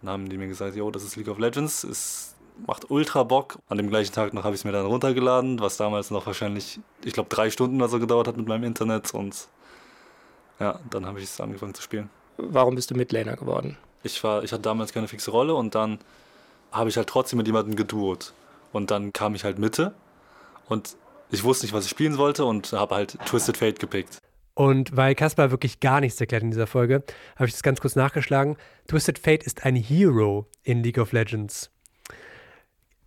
Dann 0.00 0.10
haben 0.10 0.28
die 0.28 0.38
mir 0.38 0.48
gesagt, 0.48 0.76
jo, 0.76 0.90
das 0.90 1.04
ist 1.04 1.16
League 1.16 1.28
of 1.28 1.38
Legends, 1.38 1.84
es 1.84 2.34
macht 2.66 2.90
ultra 2.90 3.22
Bock. 3.22 3.58
An 3.68 3.78
dem 3.78 3.88
gleichen 3.88 4.12
Tag 4.12 4.32
noch 4.34 4.44
habe 4.44 4.54
ich 4.54 4.60
es 4.60 4.64
mir 4.64 4.72
dann 4.72 4.86
runtergeladen, 4.86 5.60
was 5.60 5.76
damals 5.76 6.10
noch 6.10 6.26
wahrscheinlich, 6.26 6.80
ich 7.04 7.12
glaube, 7.12 7.28
drei 7.28 7.50
Stunden 7.50 7.76
oder 7.76 7.88
so 7.88 7.98
gedauert 7.98 8.28
hat 8.28 8.36
mit 8.36 8.46
meinem 8.48 8.64
Internet. 8.64 9.12
Und 9.14 9.48
ja, 10.58 10.78
dann 10.90 11.06
habe 11.06 11.18
ich 11.18 11.24
es 11.24 11.40
angefangen 11.40 11.74
zu 11.74 11.82
spielen. 11.82 12.10
Warum 12.36 12.74
bist 12.74 12.90
du 12.90 12.94
Midlaner 12.94 13.36
geworden? 13.36 13.76
Ich, 14.02 14.22
war, 14.24 14.42
ich 14.42 14.52
hatte 14.52 14.62
damals 14.62 14.92
keine 14.92 15.08
fixe 15.08 15.30
Rolle 15.30 15.54
und 15.54 15.74
dann 15.74 15.98
habe 16.72 16.88
ich 16.88 16.96
halt 16.96 17.08
trotzdem 17.08 17.36
mit 17.36 17.46
jemandem 17.46 17.76
geduot. 17.76 18.32
Und 18.72 18.90
dann 18.90 19.12
kam 19.12 19.34
ich 19.34 19.44
halt 19.44 19.58
Mitte 19.58 19.94
und 20.68 20.96
ich 21.30 21.44
wusste 21.44 21.66
nicht, 21.66 21.72
was 21.72 21.84
ich 21.84 21.90
spielen 21.90 22.14
sollte 22.14 22.44
und 22.44 22.72
habe 22.72 22.94
halt 22.94 23.18
Twisted 23.26 23.56
Fate 23.56 23.78
gepickt. 23.78 24.18
Und 24.54 24.96
weil 24.96 25.14
Kaspar 25.14 25.50
wirklich 25.50 25.80
gar 25.80 26.00
nichts 26.00 26.20
erklärt 26.20 26.42
in 26.42 26.50
dieser 26.50 26.66
Folge, 26.66 27.02
habe 27.36 27.46
ich 27.46 27.52
das 27.52 27.62
ganz 27.62 27.80
kurz 27.80 27.96
nachgeschlagen. 27.96 28.56
Twisted 28.88 29.18
Fate 29.18 29.44
ist 29.44 29.64
ein 29.64 29.76
Hero 29.76 30.46
in 30.62 30.82
League 30.82 30.98
of 30.98 31.12
Legends. 31.12 31.70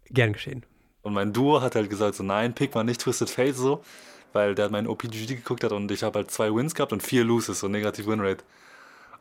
Gern 0.09 0.33
geschehen. 0.33 0.65
Und 1.01 1.13
mein 1.13 1.33
Duo 1.33 1.61
hat 1.61 1.75
halt 1.75 1.89
gesagt, 1.89 2.15
so 2.15 2.23
nein, 2.23 2.53
pick 2.53 2.73
mal 2.73 2.83
nicht 2.83 3.01
Twisted 3.01 3.29
Fate 3.29 3.55
so, 3.55 3.83
weil 4.31 4.55
der 4.55 4.69
meinen 4.69 4.87
OPGG 4.87 5.35
geguckt 5.35 5.63
hat 5.63 5.73
und 5.73 5.91
ich 5.91 6.03
habe 6.03 6.19
halt 6.19 6.31
zwei 6.31 6.53
Wins 6.53 6.75
gehabt 6.75 6.93
und 6.93 7.03
vier 7.03 7.23
Loses, 7.23 7.59
so 7.59 7.67
negativ 7.67 8.07
Winrate. 8.07 8.43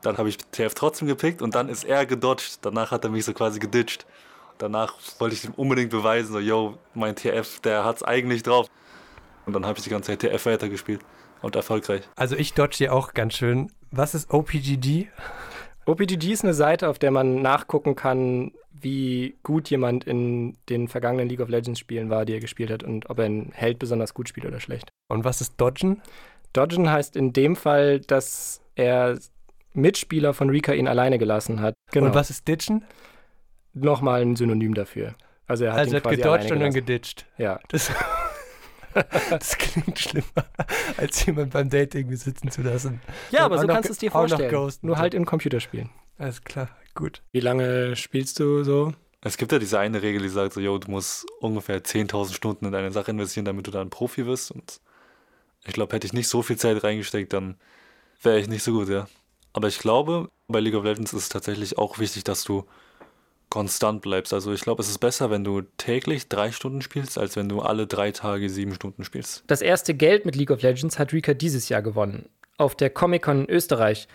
Dann 0.01 0.17
habe 0.17 0.29
ich 0.29 0.37
TF 0.37 0.73
trotzdem 0.73 1.07
gepickt 1.07 1.41
und 1.41 1.55
dann 1.55 1.69
ist 1.69 1.83
er 1.83 2.05
gedodged. 2.05 2.59
Danach 2.61 2.91
hat 2.91 3.03
er 3.03 3.09
mich 3.09 3.25
so 3.25 3.33
quasi 3.33 3.59
geditcht. 3.59 4.05
Danach 4.57 4.95
wollte 5.19 5.35
ich 5.35 5.43
ihm 5.43 5.53
unbedingt 5.55 5.89
beweisen, 5.89 6.33
so, 6.33 6.39
yo, 6.39 6.77
mein 6.93 7.15
TF, 7.15 7.59
der 7.61 7.83
hat's 7.83 8.03
eigentlich 8.03 8.43
drauf. 8.43 8.69
Und 9.45 9.53
dann 9.53 9.65
habe 9.65 9.77
ich 9.77 9.83
die 9.83 9.89
ganze 9.89 10.11
Zeit 10.11 10.19
TF 10.19 10.45
weitergespielt 10.45 11.01
und 11.43 11.55
erfolgreich. 11.55 12.01
Also 12.15 12.35
ich 12.35 12.53
dodge 12.53 12.77
hier 12.77 12.93
auch 12.93 13.13
ganz 13.13 13.35
schön. 13.35 13.71
Was 13.91 14.15
ist 14.15 14.33
OPGG? 14.33 15.07
OPGG 15.85 16.31
ist 16.31 16.43
eine 16.43 16.53
Seite, 16.53 16.87
auf 16.87 16.97
der 16.97 17.11
man 17.11 17.41
nachgucken 17.41 17.95
kann, 17.95 18.53
wie 18.71 19.35
gut 19.43 19.69
jemand 19.69 20.05
in 20.05 20.57
den 20.69 20.87
vergangenen 20.87 21.29
League 21.29 21.41
of 21.41 21.49
Legends 21.49 21.79
Spielen 21.79 22.09
war, 22.09 22.25
die 22.25 22.33
er 22.33 22.39
gespielt 22.39 22.71
hat 22.71 22.83
und 22.83 23.09
ob 23.09 23.19
er 23.19 23.25
einen 23.25 23.51
Held 23.53 23.79
besonders 23.79 24.13
gut 24.13 24.29
spielt 24.29 24.45
oder 24.45 24.59
schlecht. 24.59 24.89
Und 25.09 25.25
was 25.25 25.41
ist 25.41 25.53
Dodgen? 25.57 26.01
Dodgen 26.53 26.89
heißt 26.89 27.15
in 27.15 27.33
dem 27.33 27.55
Fall, 27.55 27.99
dass 27.99 28.61
er 28.75 29.19
Mitspieler 29.73 30.33
von 30.33 30.49
Rika 30.49 30.73
ihn 30.73 30.87
alleine 30.87 31.17
gelassen 31.17 31.61
hat. 31.61 31.75
Und 31.95 32.13
was 32.13 32.29
ist 32.29 32.47
Ditchen? 32.47 32.85
Nochmal 33.73 34.21
ein 34.21 34.35
Synonym 34.35 34.73
dafür. 34.73 35.15
Also 35.47 35.65
er 35.65 35.73
hat 35.73 35.79
Also 35.79 35.91
ihn 35.91 35.95
er 35.95 35.97
hat 35.97 36.03
quasi 36.03 36.15
gedodged 36.17 36.51
und 36.51 36.59
dann 36.59 36.73
geditcht. 36.73 37.25
Ja. 37.37 37.59
Das, 37.67 37.91
das 39.29 39.57
klingt 39.57 39.99
schlimmer, 39.99 40.45
als 40.97 41.25
jemand 41.25 41.53
beim 41.53 41.69
Date 41.69 41.95
irgendwie 41.95 42.15
sitzen 42.15 42.51
zu 42.51 42.61
lassen. 42.61 43.01
ja, 43.31 43.45
aber 43.45 43.57
so 43.57 43.67
noch 43.67 43.73
kannst 43.73 43.89
du 43.89 43.93
es 43.93 43.99
dir 43.99 44.13
auch 44.15 44.27
noch 44.27 44.37
vorstellen. 44.37 44.71
Nur 44.81 44.97
halt 44.97 45.13
in 45.13 45.25
Computerspielen. 45.25 45.89
Alles 46.17 46.43
klar, 46.43 46.69
gut. 46.95 47.21
Wie 47.31 47.39
lange 47.39 47.95
spielst 47.95 48.39
du 48.39 48.63
so? 48.63 48.93
Es 49.21 49.37
gibt 49.37 49.51
ja 49.51 49.59
diese 49.59 49.79
eine 49.79 50.01
Regel, 50.01 50.21
die 50.21 50.29
sagt 50.29 50.53
so, 50.53 50.59
yo, 50.59 50.77
du 50.77 50.91
musst 50.91 51.25
ungefähr 51.39 51.81
10.000 51.81 52.33
Stunden 52.33 52.65
in 52.65 52.71
deine 52.73 52.91
Sache 52.91 53.11
investieren, 53.11 53.45
damit 53.45 53.65
du 53.67 53.71
da 53.71 53.81
ein 53.81 53.89
Profi 53.89 54.25
wirst. 54.25 54.51
Und 54.51 54.81
ich 55.65 55.73
glaube, 55.73 55.95
hätte 55.95 56.05
ich 56.05 56.13
nicht 56.13 56.27
so 56.27 56.41
viel 56.41 56.57
Zeit 56.57 56.83
reingesteckt, 56.83 57.31
dann 57.31 57.55
wäre 58.21 58.39
ich 58.39 58.49
nicht 58.49 58.63
so 58.63 58.73
gut, 58.73 58.89
ja. 58.89 59.07
Aber 59.53 59.69
ich 59.69 59.79
glaube, 59.79 60.29
bei 60.47 60.59
League 60.59 60.75
of 60.75 60.83
Legends 60.83 61.13
ist 61.13 61.23
es 61.23 61.29
tatsächlich 61.29 61.77
auch 61.77 61.99
wichtig, 61.99 62.25
dass 62.25 62.43
du 62.43 62.65
konstant 63.53 64.01
bleibst. 64.01 64.33
Also 64.33 64.51
ich 64.51 64.61
glaube, 64.61 64.81
es 64.81 64.89
ist 64.89 64.97
besser, 64.97 65.29
wenn 65.29 65.43
du 65.43 65.61
täglich 65.77 66.27
drei 66.27 66.51
Stunden 66.51 66.81
spielst, 66.81 67.19
als 67.19 67.35
wenn 67.35 67.49
du 67.49 67.61
alle 67.61 67.85
drei 67.85 68.11
Tage 68.11 68.49
sieben 68.49 68.73
Stunden 68.73 69.03
spielst. 69.03 69.43
Das 69.45 69.61
erste 69.61 69.93
Geld 69.93 70.25
mit 70.25 70.35
League 70.35 70.49
of 70.49 70.63
Legends 70.63 70.97
hat 70.97 71.13
Rika 71.13 71.35
dieses 71.35 71.69
Jahr 71.69 71.83
gewonnen. 71.83 72.27
Auf 72.57 72.73
der 72.73 72.89
Comic-Con 72.89 73.41
in 73.41 73.49
Österreich. 73.51 74.07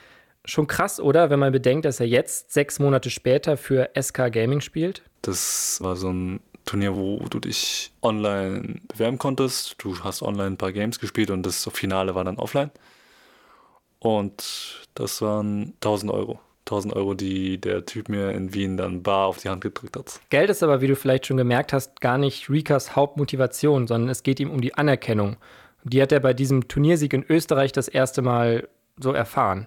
Schon 0.44 0.66
krass, 0.66 0.98
oder? 0.98 1.30
Wenn 1.30 1.38
man 1.38 1.52
bedenkt, 1.52 1.84
dass 1.84 2.00
er 2.00 2.08
jetzt 2.08 2.50
sechs 2.50 2.80
Monate 2.80 3.10
später 3.10 3.56
für 3.56 3.90
SK 3.96 4.32
Gaming 4.32 4.60
spielt. 4.60 5.02
Das 5.22 5.78
war 5.80 5.94
so 5.94 6.08
ein 6.12 6.40
Turnier, 6.64 6.96
wo 6.96 7.18
du 7.30 7.38
dich 7.38 7.92
online 8.02 8.80
bewerben 8.88 9.18
konntest. 9.18 9.76
Du 9.78 10.00
hast 10.00 10.20
online 10.20 10.48
ein 10.48 10.58
paar 10.58 10.72
Games 10.72 10.98
gespielt 10.98 11.30
und 11.30 11.46
das 11.46 11.70
Finale 11.72 12.16
war 12.16 12.24
dann 12.24 12.38
offline. 12.38 12.72
Und 14.00 14.84
das 14.94 15.22
waren 15.22 15.74
1000 15.74 16.10
Euro. 16.10 16.40
1000 16.68 16.94
Euro, 16.94 17.14
die 17.14 17.60
der 17.60 17.86
Typ 17.86 18.08
mir 18.08 18.30
in 18.32 18.54
Wien 18.54 18.76
dann 18.76 19.02
bar 19.02 19.26
auf 19.26 19.38
die 19.38 19.48
Hand 19.48 19.62
gedrückt 19.62 19.96
hat. 19.96 20.20
Geld 20.30 20.50
ist 20.50 20.62
aber, 20.62 20.80
wie 20.80 20.86
du 20.86 20.96
vielleicht 20.96 21.26
schon 21.26 21.36
gemerkt 21.36 21.72
hast, 21.72 22.00
gar 22.00 22.18
nicht 22.18 22.50
Rikas 22.50 22.94
Hauptmotivation, 22.94 23.86
sondern 23.86 24.10
es 24.10 24.22
geht 24.22 24.40
ihm 24.40 24.50
um 24.50 24.60
die 24.60 24.74
Anerkennung. 24.74 25.36
Die 25.84 26.02
hat 26.02 26.12
er 26.12 26.20
bei 26.20 26.34
diesem 26.34 26.68
Turniersieg 26.68 27.12
in 27.12 27.24
Österreich 27.28 27.72
das 27.72 27.88
erste 27.88 28.22
Mal 28.22 28.68
so 28.98 29.12
erfahren. 29.12 29.66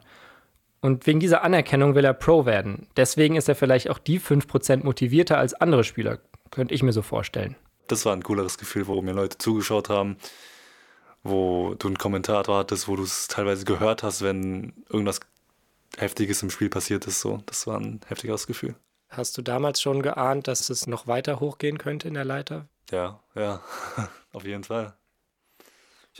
Und 0.81 1.05
wegen 1.07 1.19
dieser 1.19 1.43
Anerkennung 1.43 1.95
will 1.95 2.05
er 2.05 2.13
Pro 2.13 2.45
werden. 2.45 2.87
Deswegen 2.97 3.35
ist 3.35 3.47
er 3.47 3.55
vielleicht 3.55 3.89
auch 3.89 3.99
die 3.99 4.19
5% 4.19 4.83
motivierter 4.83 5.37
als 5.37 5.53
andere 5.53 5.83
Spieler, 5.83 6.19
könnte 6.49 6.73
ich 6.73 6.83
mir 6.83 6.91
so 6.91 7.01
vorstellen. 7.01 7.55
Das 7.87 8.05
war 8.05 8.13
ein 8.13 8.23
cooleres 8.23 8.57
Gefühl, 8.57 8.87
wo 8.87 9.01
mir 9.01 9.13
Leute 9.13 9.37
zugeschaut 9.37 9.89
haben, 9.89 10.17
wo 11.23 11.75
du 11.77 11.87
einen 11.87 11.97
Kommentator 11.97 12.57
hattest, 12.57 12.87
wo 12.87 12.95
du 12.95 13.03
es 13.03 13.27
teilweise 13.27 13.65
gehört 13.65 14.01
hast, 14.01 14.23
wenn 14.23 14.73
irgendwas 14.89 15.19
Heftiges 15.97 16.41
im 16.43 16.49
Spiel 16.49 16.69
passiert 16.69 17.05
ist. 17.07 17.21
So, 17.21 17.43
das 17.45 17.67
war 17.67 17.79
ein 17.79 18.01
heftiges 18.07 18.47
Gefühl. 18.47 18.75
Hast 19.09 19.37
du 19.37 19.41
damals 19.41 19.81
schon 19.81 20.01
geahnt, 20.01 20.47
dass 20.47 20.69
es 20.69 20.87
noch 20.87 21.07
weiter 21.07 21.39
hochgehen 21.39 21.77
könnte 21.77 22.07
in 22.07 22.13
der 22.13 22.23
Leiter? 22.25 22.69
Ja, 22.91 23.21
ja, 23.35 23.61
auf 24.33 24.45
jeden 24.45 24.63
Fall. 24.63 24.95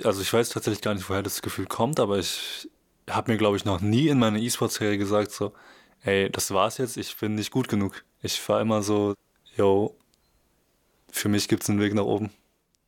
Also 0.04 0.22
ich 0.22 0.32
weiß 0.32 0.50
tatsächlich 0.50 0.82
gar 0.82 0.94
nicht, 0.94 1.10
woher 1.10 1.24
das 1.24 1.42
Gefühl 1.42 1.68
kommt, 1.68 2.00
aber 2.00 2.18
ich 2.18 2.70
habe 3.10 3.32
mir, 3.32 3.38
glaube 3.38 3.58
ich, 3.58 3.66
noch 3.66 3.82
nie 3.82 4.08
in 4.08 4.20
meiner 4.20 4.40
E-Sports-Serie 4.40 4.98
gesagt, 4.98 5.32
so, 5.32 5.54
ey, 6.04 6.30
das 6.30 6.52
war's 6.52 6.78
jetzt, 6.78 6.98
ich 6.98 7.16
bin 7.18 7.36
nicht 7.36 7.52
gut 7.52 7.68
genug. 7.68 8.04
Ich 8.22 8.48
war 8.48 8.62
immer 8.62 8.84
so, 8.84 9.16
yo, 9.56 9.98
für 11.12 11.30
mich 11.30 11.48
gibt 11.48 11.64
es 11.64 11.70
einen 11.70 11.80
Weg 11.80 11.94
nach 11.94 12.04
oben. 12.04 12.32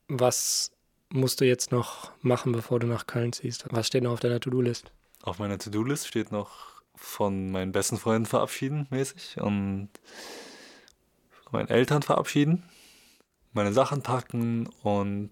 Was 0.08 0.72
musst 1.10 1.42
du 1.42 1.46
jetzt 1.46 1.72
noch 1.72 2.12
machen, 2.22 2.52
bevor 2.52 2.80
du 2.80 2.88
nach 2.88 3.06
Köln 3.06 3.34
ziehst? 3.34 3.66
Was 3.70 3.88
steht 3.88 4.04
noch 4.04 4.14
auf 4.14 4.20
deiner 4.20 4.40
To-Do-List? 4.40 4.92
Auf 5.22 5.40
meiner 5.40 5.58
To-Do-List 5.58 6.08
steht 6.08 6.32
noch 6.32 6.73
von 7.04 7.52
meinen 7.52 7.74
besten 7.74 7.98
Freunden 7.98 8.26
verabschieden, 8.26 8.88
mäßig, 8.90 9.40
und 9.42 9.90
von 11.44 11.52
meinen 11.52 11.68
Eltern 11.68 12.02
verabschieden, 12.02 12.64
meine 13.52 13.74
Sachen 13.74 14.02
packen 14.02 14.68
und 14.84 15.30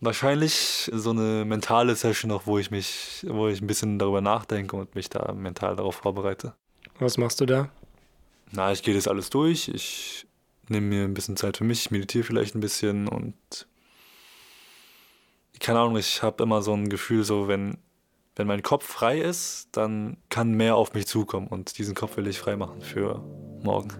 wahrscheinlich 0.00 0.90
so 0.92 1.10
eine 1.10 1.44
mentale 1.44 1.94
Session 1.94 2.30
noch, 2.30 2.46
wo 2.46 2.58
ich 2.58 2.70
mich, 2.70 3.26
wo 3.28 3.48
ich 3.48 3.60
ein 3.60 3.66
bisschen 3.66 3.98
darüber 3.98 4.22
nachdenke 4.22 4.74
und 4.74 4.94
mich 4.94 5.10
da 5.10 5.32
mental 5.32 5.76
darauf 5.76 5.96
vorbereite. 5.96 6.54
Was 6.98 7.18
machst 7.18 7.40
du 7.40 7.46
da? 7.46 7.68
Na, 8.52 8.72
ich 8.72 8.82
gehe 8.82 8.94
das 8.94 9.06
alles 9.06 9.28
durch. 9.28 9.68
Ich 9.68 10.26
nehme 10.68 10.86
mir 10.86 11.04
ein 11.04 11.14
bisschen 11.14 11.36
Zeit 11.36 11.58
für 11.58 11.64
mich, 11.64 11.80
ich 11.80 11.90
meditiere 11.90 12.24
vielleicht 12.24 12.54
ein 12.54 12.60
bisschen 12.60 13.06
und 13.06 13.36
keine 15.60 15.80
Ahnung, 15.80 15.98
ich 15.98 16.22
habe 16.22 16.42
immer 16.42 16.62
so 16.62 16.72
ein 16.72 16.88
Gefühl, 16.88 17.22
so 17.22 17.46
wenn, 17.46 17.76
wenn 18.36 18.46
mein 18.46 18.62
Kopf 18.62 18.86
frei 18.86 19.18
ist, 19.18 19.68
dann 19.72 20.16
kann 20.28 20.52
mehr 20.52 20.76
auf 20.76 20.94
mich 20.94 21.06
zukommen 21.06 21.48
und 21.48 21.78
diesen 21.78 21.94
Kopf 21.94 22.16
will 22.16 22.26
ich 22.26 22.38
frei 22.38 22.56
machen 22.56 22.80
für 22.80 23.22
morgen. 23.62 23.90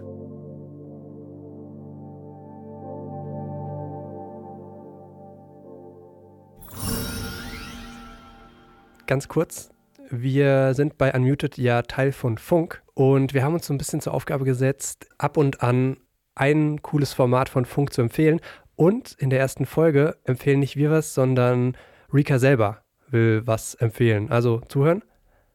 Ganz 9.07 9.27
kurz, 9.27 9.69
wir 10.09 10.73
sind 10.73 10.97
bei 10.97 11.13
Unmuted 11.13 11.57
ja 11.57 11.81
Teil 11.81 12.13
von 12.13 12.37
Funk 12.37 12.81
und 12.93 13.33
wir 13.33 13.43
haben 13.43 13.53
uns 13.53 13.67
so 13.67 13.73
ein 13.73 13.77
bisschen 13.77 13.99
zur 13.99 14.13
Aufgabe 14.13 14.45
gesetzt, 14.45 15.09
ab 15.17 15.35
und 15.35 15.61
an 15.61 15.97
ein 16.35 16.81
cooles 16.81 17.13
Format 17.13 17.49
von 17.49 17.65
Funk 17.65 17.91
zu 17.91 18.01
empfehlen. 18.01 18.39
Und 18.77 19.13
in 19.19 19.29
der 19.29 19.39
ersten 19.39 19.65
Folge 19.65 20.17
empfehlen 20.23 20.61
nicht 20.61 20.77
wir 20.77 20.91
was, 20.91 21.13
sondern 21.13 21.75
Rika 22.13 22.39
selber 22.39 22.83
will 23.11 23.45
was 23.45 23.75
empfehlen. 23.75 24.31
Also 24.31 24.61
zuhören. 24.67 25.03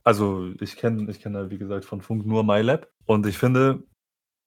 Also 0.04 0.52
ich 0.60 0.76
kenne, 0.76 1.10
ich 1.10 1.20
kenne 1.20 1.50
wie 1.50 1.58
gesagt 1.58 1.84
von 1.84 2.00
Funk 2.00 2.26
nur 2.26 2.44
MyLab 2.44 2.88
und 3.06 3.26
ich 3.26 3.38
finde, 3.38 3.82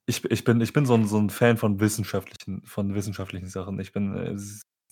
ich, 0.06 0.24
ich 0.30 0.44
bin, 0.44 0.60
ich 0.60 0.72
bin 0.72 0.86
so 0.86 0.94
ein, 0.94 1.06
so 1.06 1.18
ein 1.18 1.30
Fan 1.30 1.56
von 1.56 1.80
wissenschaftlichen, 1.80 2.62
von 2.64 2.94
wissenschaftlichen 2.94 3.48
Sachen. 3.48 3.78
Ich 3.78 3.92
bin 3.92 4.16
äh, 4.16 4.36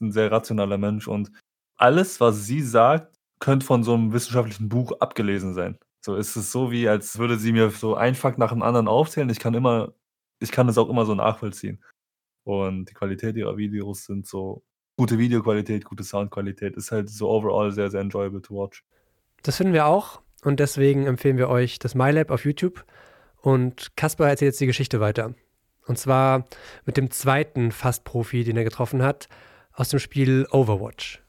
ein 0.01 0.13
sehr 0.13 0.31
rationaler 0.31 0.79
Mensch 0.79 1.09
und 1.09 1.33
alles, 1.77 2.21
was 2.21 2.45
sie 2.45 2.61
sagt, 2.61 3.17
könnte 3.41 3.65
von 3.65 3.83
so 3.83 3.95
einem 3.95 4.13
wissenschaftlichen 4.13 4.69
Buch 4.69 4.93
abgelesen 5.01 5.55
sein. 5.55 5.79
So 6.05 6.17
ist 6.17 6.37
es 6.37 6.53
so, 6.53 6.71
wie 6.71 6.89
als 6.89 7.19
würde 7.19 7.39
sie 7.39 7.53
mir 7.53 7.71
so 7.71 7.95
ein 7.95 8.15
Fakt 8.15 8.39
nach 8.39 8.53
dem 8.53 8.63
anderen 8.63 8.89
aufzählen. 8.89 9.31
Ich 9.31 9.39
kann 9.39 9.55
immer, 9.55 9.95
ich 10.41 10.51
kann 10.53 10.69
es 10.69 10.79
auch 10.79 10.89
immer 10.89 11.05
so 11.07 11.15
nachvollziehen. 11.15 11.83
Und 12.45 12.91
die 12.91 12.95
Qualität 12.95 13.37
ihrer 13.37 13.57
Videos 13.57 14.05
sind 14.05 14.27
so 14.27 14.63
gute 14.99 15.17
Videoqualität, 15.17 15.85
gute 15.85 16.05
Soundqualität. 16.05 16.77
Ist 16.77 16.93
halt 16.93 17.09
so 17.09 17.31
overall 17.31 17.73
sehr, 17.73 17.91
sehr 17.91 18.03
enjoyable 18.03 18.43
to 18.43 18.55
watch. 18.55 18.85
Das 19.43 19.57
finden 19.57 19.73
wir 19.73 19.87
auch 19.87 20.21
und 20.43 20.61
deswegen 20.61 21.07
empfehlen 21.07 21.39
wir 21.39 21.49
euch 21.49 21.79
das 21.79 21.95
MyLab 21.95 22.31
auf 22.31 22.45
YouTube. 22.45 22.85
Und 23.41 23.97
Kasper 23.97 24.29
erzählt 24.29 24.51
jetzt 24.51 24.61
die 24.61 24.67
Geschichte 24.67 25.01
weiter. 25.01 25.35
Und 25.87 25.99
zwar 25.99 26.45
mit 26.85 26.97
dem 26.97 27.11
zweiten 27.11 27.71
Fast-Profi, 27.71 28.45
den 28.45 28.57
er 28.57 28.65
getroffen 28.65 29.03
hat, 29.03 29.29
aus 29.73 29.89
dem 29.89 30.01
Spiel 30.01 30.47
Overwatch. 30.51 31.23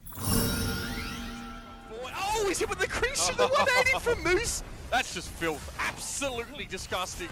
Oh, 2.01 2.47
he's 2.47 2.59
hit 2.59 2.69
with 2.69 2.79
the 2.81 2.87
crease 2.87 3.29
of 3.29 3.37
the 3.37 3.43
180 3.43 3.99
from 4.01 4.23
Moose. 4.23 4.63
That's 4.91 5.13
just 5.13 5.29
filth. 5.37 5.61
Absolutely 5.77 6.65
disgusting. 6.65 7.27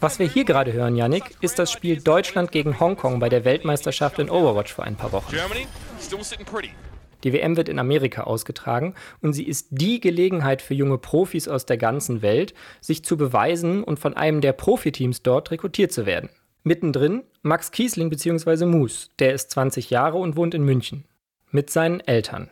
Was 0.00 0.18
wir 0.18 0.28
hier 0.28 0.44
gerade 0.44 0.72
hören, 0.72 0.96
Yannick, 0.96 1.36
ist 1.40 1.58
das 1.58 1.72
Spiel 1.72 2.00
Deutschland 2.00 2.52
gegen 2.52 2.78
Hongkong 2.78 3.18
bei 3.18 3.28
der 3.28 3.44
Weltmeisterschaft 3.44 4.18
in 4.18 4.30
Overwatch 4.30 4.72
vor 4.72 4.84
ein 4.84 4.96
paar 4.96 5.12
Wochen. 5.12 5.34
Die 7.24 7.32
WM 7.32 7.56
wird 7.56 7.68
in 7.68 7.78
Amerika 7.78 8.22
ausgetragen 8.22 8.94
und 9.20 9.32
sie 9.32 9.42
ist 9.42 9.68
die 9.70 10.00
Gelegenheit 10.00 10.62
für 10.62 10.74
junge 10.74 10.98
Profis 10.98 11.48
aus 11.48 11.66
der 11.66 11.76
ganzen 11.76 12.22
Welt, 12.22 12.54
sich 12.80 13.04
zu 13.04 13.16
beweisen 13.16 13.82
und 13.82 13.98
von 13.98 14.14
einem 14.14 14.40
der 14.40 14.52
Profiteams 14.52 15.22
dort 15.22 15.50
rekrutiert 15.50 15.92
zu 15.92 16.06
werden. 16.06 16.30
Mittendrin 16.62 17.24
Max 17.42 17.72
Kiesling 17.72 18.08
bzw. 18.08 18.64
Moose, 18.66 19.08
der 19.18 19.34
ist 19.34 19.50
20 19.50 19.90
Jahre 19.90 20.18
und 20.18 20.36
wohnt 20.36 20.54
in 20.54 20.62
München. 20.62 21.04
Mit 21.50 21.70
seinen 21.70 22.00
Eltern. 22.00 22.48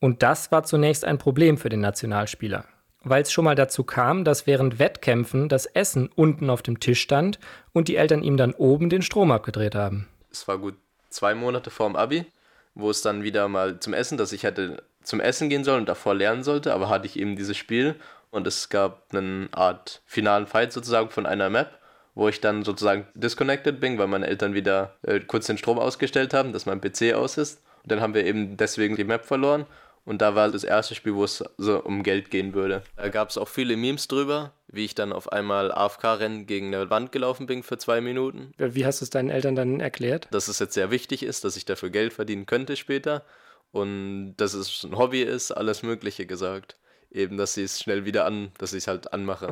Und 0.00 0.22
das 0.22 0.50
war 0.50 0.64
zunächst 0.64 1.04
ein 1.04 1.18
Problem 1.18 1.56
für 1.56 1.68
den 1.68 1.80
Nationalspieler 1.80 2.64
weil 3.08 3.22
es 3.22 3.32
schon 3.32 3.44
mal 3.44 3.54
dazu 3.54 3.84
kam, 3.84 4.24
dass 4.24 4.46
während 4.46 4.78
Wettkämpfen 4.78 5.48
das 5.48 5.66
Essen 5.66 6.10
unten 6.14 6.50
auf 6.50 6.62
dem 6.62 6.80
Tisch 6.80 7.00
stand 7.00 7.38
und 7.72 7.88
die 7.88 7.96
Eltern 7.96 8.22
ihm 8.22 8.36
dann 8.36 8.52
oben 8.52 8.90
den 8.90 9.02
Strom 9.02 9.30
abgedreht 9.30 9.74
haben. 9.74 10.08
Es 10.30 10.46
war 10.48 10.58
gut 10.58 10.74
zwei 11.10 11.34
Monate 11.34 11.70
vorm 11.70 11.96
Abi, 11.96 12.26
wo 12.74 12.90
es 12.90 13.02
dann 13.02 13.22
wieder 13.22 13.48
mal 13.48 13.80
zum 13.80 13.94
Essen, 13.94 14.18
dass 14.18 14.32
ich 14.32 14.42
hätte 14.42 14.82
zum 15.02 15.20
Essen 15.20 15.48
gehen 15.48 15.64
sollen 15.64 15.80
und 15.80 15.88
davor 15.88 16.14
lernen 16.14 16.42
sollte, 16.42 16.74
aber 16.74 16.88
hatte 16.88 17.06
ich 17.06 17.18
eben 17.18 17.36
dieses 17.36 17.56
Spiel 17.56 17.94
und 18.30 18.46
es 18.46 18.68
gab 18.68 19.06
eine 19.10 19.48
Art 19.52 20.02
finalen 20.04 20.46
Fight 20.46 20.72
sozusagen 20.72 21.10
von 21.10 21.26
einer 21.26 21.48
Map, 21.48 21.78
wo 22.14 22.28
ich 22.28 22.40
dann 22.40 22.64
sozusagen 22.64 23.06
disconnected 23.14 23.80
bin, 23.80 23.98
weil 23.98 24.08
meine 24.08 24.26
Eltern 24.26 24.54
wieder 24.54 24.94
äh, 25.02 25.20
kurz 25.20 25.46
den 25.46 25.58
Strom 25.58 25.78
ausgestellt 25.78 26.34
haben, 26.34 26.52
dass 26.52 26.66
mein 26.66 26.80
PC 26.80 27.14
aus 27.14 27.38
ist. 27.38 27.62
Und 27.84 27.92
dann 27.92 28.00
haben 28.00 28.14
wir 28.14 28.26
eben 28.26 28.56
deswegen 28.56 28.96
die 28.96 29.04
Map 29.04 29.24
verloren 29.24 29.66
und 30.08 30.22
da 30.22 30.34
war 30.34 30.50
das 30.50 30.64
erste 30.64 30.94
Spiel, 30.94 31.14
wo 31.14 31.24
es 31.24 31.44
so 31.58 31.82
um 31.82 32.02
Geld 32.02 32.30
gehen 32.30 32.54
würde. 32.54 32.82
Da 32.96 33.10
gab 33.10 33.28
es 33.28 33.36
auch 33.36 33.46
viele 33.46 33.76
Memes 33.76 34.08
drüber, 34.08 34.54
wie 34.66 34.86
ich 34.86 34.94
dann 34.94 35.12
auf 35.12 35.30
einmal 35.30 35.70
AFK-Rennen 35.70 36.46
gegen 36.46 36.74
eine 36.74 36.88
Wand 36.88 37.12
gelaufen 37.12 37.44
bin 37.44 37.62
für 37.62 37.76
zwei 37.76 38.00
Minuten. 38.00 38.52
Wie 38.56 38.86
hast 38.86 39.02
du 39.02 39.04
es 39.04 39.10
deinen 39.10 39.28
Eltern 39.28 39.54
dann 39.54 39.80
erklärt? 39.80 40.26
Dass 40.30 40.48
es 40.48 40.60
jetzt 40.60 40.72
sehr 40.72 40.90
wichtig 40.90 41.22
ist, 41.22 41.44
dass 41.44 41.58
ich 41.58 41.66
dafür 41.66 41.90
Geld 41.90 42.14
verdienen 42.14 42.46
könnte 42.46 42.76
später 42.76 43.22
und 43.70 44.34
dass 44.38 44.54
es 44.54 44.82
ein 44.82 44.96
Hobby 44.96 45.20
ist, 45.20 45.52
alles 45.52 45.82
Mögliche 45.82 46.24
gesagt. 46.24 46.76
Eben, 47.10 47.36
dass 47.36 47.52
sie 47.52 47.64
es 47.64 47.78
schnell 47.78 48.06
wieder 48.06 48.24
an, 48.24 48.52
dass 48.56 48.72
ich 48.72 48.84
es 48.84 48.88
halt 48.88 49.12
anmache. 49.12 49.48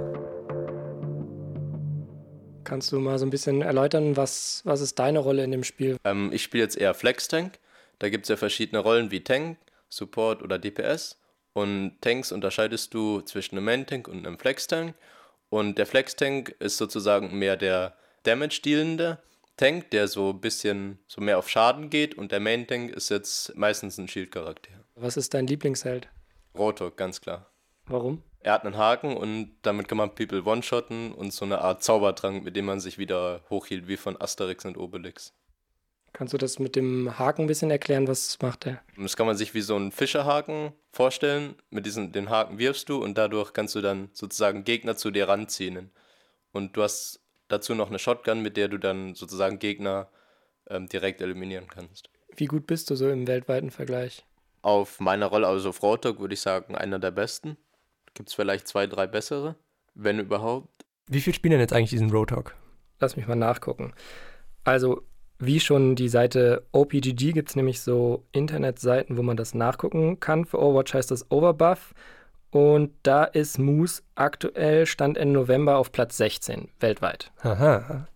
Kannst 2.64 2.92
du 2.92 2.98
mal 2.98 3.18
so 3.18 3.26
ein 3.26 3.30
bisschen 3.30 3.60
erläutern, 3.60 4.16
was, 4.16 4.62
was 4.64 4.80
ist 4.80 4.98
deine 4.98 5.18
Rolle 5.18 5.44
in 5.44 5.50
dem 5.50 5.64
Spiel? 5.64 5.98
Ähm, 6.04 6.30
ich 6.32 6.42
spiele 6.42 6.62
jetzt 6.62 6.78
eher 6.78 6.94
Flex-Tank. 6.94 7.58
Da 7.98 8.08
gibt 8.08 8.24
es 8.24 8.30
ja 8.30 8.36
verschiedene 8.36 8.78
Rollen 8.78 9.10
wie 9.10 9.22
Tank, 9.22 9.58
Support 9.88 10.42
oder 10.42 10.58
DPS. 10.58 11.20
Und 11.52 11.96
Tanks 12.00 12.32
unterscheidest 12.32 12.92
du 12.92 13.20
zwischen 13.22 13.56
einem 13.56 13.64
Main-Tank 13.64 14.08
und 14.08 14.26
einem 14.26 14.38
Flex-Tank. 14.38 14.94
Und 15.48 15.78
der 15.78 15.86
Flex-Tank 15.86 16.54
ist 16.58 16.76
sozusagen 16.76 17.38
mehr 17.38 17.56
der 17.56 17.96
Damage-dealende 18.24 19.18
Tank, 19.56 19.90
der 19.90 20.06
so 20.08 20.30
ein 20.30 20.40
bisschen 20.40 20.98
so 21.06 21.20
mehr 21.22 21.38
auf 21.38 21.48
Schaden 21.48 21.88
geht. 21.88 22.16
Und 22.16 22.32
der 22.32 22.40
Main-Tank 22.40 22.90
ist 22.90 23.08
jetzt 23.08 23.56
meistens 23.56 23.96
ein 23.98 24.08
Shield-Charakter. 24.08 24.70
Was 24.96 25.16
ist 25.16 25.32
dein 25.34 25.46
Lieblingsheld? 25.46 26.08
Rotok, 26.56 26.96
ganz 26.96 27.20
klar. 27.20 27.50
Warum? 27.86 28.22
Er 28.40 28.52
hat 28.52 28.64
einen 28.64 28.76
Haken 28.76 29.16
und 29.16 29.56
damit 29.62 29.88
kann 29.88 29.98
man 29.98 30.14
People 30.14 30.44
one-shotten 30.44 31.12
und 31.12 31.32
so 31.32 31.44
eine 31.44 31.62
Art 31.62 31.82
Zaubertrank, 31.82 32.44
mit 32.44 32.54
dem 32.54 32.66
man 32.66 32.80
sich 32.80 32.96
wieder 32.96 33.42
hochhielt, 33.50 33.88
wie 33.88 33.96
von 33.96 34.20
Asterix 34.20 34.64
und 34.64 34.76
Obelix. 34.76 35.34
Kannst 36.16 36.32
du 36.32 36.38
das 36.38 36.58
mit 36.58 36.76
dem 36.76 37.18
Haken 37.18 37.42
ein 37.42 37.46
bisschen 37.46 37.70
erklären? 37.70 38.08
Was 38.08 38.38
macht 38.40 38.64
der? 38.64 38.80
Das 38.96 39.18
kann 39.18 39.26
man 39.26 39.36
sich 39.36 39.52
wie 39.52 39.60
so 39.60 39.76
einen 39.76 39.92
Fischerhaken 39.92 40.72
vorstellen. 40.90 41.56
Mit 41.68 41.84
diesem 41.84 42.10
den 42.10 42.30
Haken 42.30 42.58
wirfst 42.58 42.88
du 42.88 43.04
und 43.04 43.18
dadurch 43.18 43.52
kannst 43.52 43.74
du 43.74 43.82
dann 43.82 44.08
sozusagen 44.14 44.64
Gegner 44.64 44.96
zu 44.96 45.10
dir 45.10 45.28
ranziehen. 45.28 45.90
Und 46.52 46.74
du 46.74 46.82
hast 46.82 47.20
dazu 47.48 47.74
noch 47.74 47.90
eine 47.90 47.98
Shotgun, 47.98 48.40
mit 48.40 48.56
der 48.56 48.68
du 48.68 48.78
dann 48.78 49.14
sozusagen 49.14 49.58
Gegner 49.58 50.08
ähm, 50.70 50.88
direkt 50.88 51.20
eliminieren 51.20 51.66
kannst. 51.68 52.08
Wie 52.34 52.46
gut 52.46 52.66
bist 52.66 52.88
du 52.88 52.94
so 52.94 53.10
im 53.10 53.26
weltweiten 53.26 53.70
Vergleich? 53.70 54.24
Auf 54.62 55.00
meiner 55.00 55.26
Rolle, 55.26 55.48
also 55.48 55.68
auf 55.68 55.82
Rotok, 55.82 56.18
würde 56.18 56.32
ich 56.32 56.40
sagen, 56.40 56.74
einer 56.74 56.98
der 56.98 57.10
besten. 57.10 57.58
Gibt 58.14 58.30
es 58.30 58.34
vielleicht 58.34 58.66
zwei, 58.68 58.86
drei 58.86 59.06
bessere, 59.06 59.56
wenn 59.92 60.18
überhaupt. 60.18 60.86
Wie 61.08 61.20
viel 61.20 61.34
spielen 61.34 61.50
denn 61.50 61.60
jetzt 61.60 61.74
eigentlich 61.74 61.90
diesen 61.90 62.08
Roadhog? 62.08 62.54
Lass 63.00 63.16
mich 63.16 63.26
mal 63.26 63.36
nachgucken. 63.36 63.92
Also, 64.64 65.02
wie 65.38 65.60
schon 65.60 65.96
die 65.96 66.08
Seite 66.08 66.64
OPGG 66.72 67.32
gibt 67.32 67.50
es 67.50 67.56
nämlich 67.56 67.80
so 67.80 68.24
Internetseiten, 68.32 69.16
wo 69.16 69.22
man 69.22 69.36
das 69.36 69.54
nachgucken 69.54 70.20
kann. 70.20 70.44
Für 70.44 70.60
Overwatch 70.60 70.94
heißt 70.94 71.10
das 71.10 71.30
Overbuff. 71.30 71.94
Und 72.50 72.92
da 73.02 73.24
ist 73.24 73.58
Moose 73.58 74.02
aktuell, 74.14 74.86
Stand 74.86 75.18
Ende 75.18 75.34
November, 75.34 75.76
auf 75.76 75.92
Platz 75.92 76.16
16 76.16 76.68
weltweit. 76.80 77.30
Aha. 77.42 78.06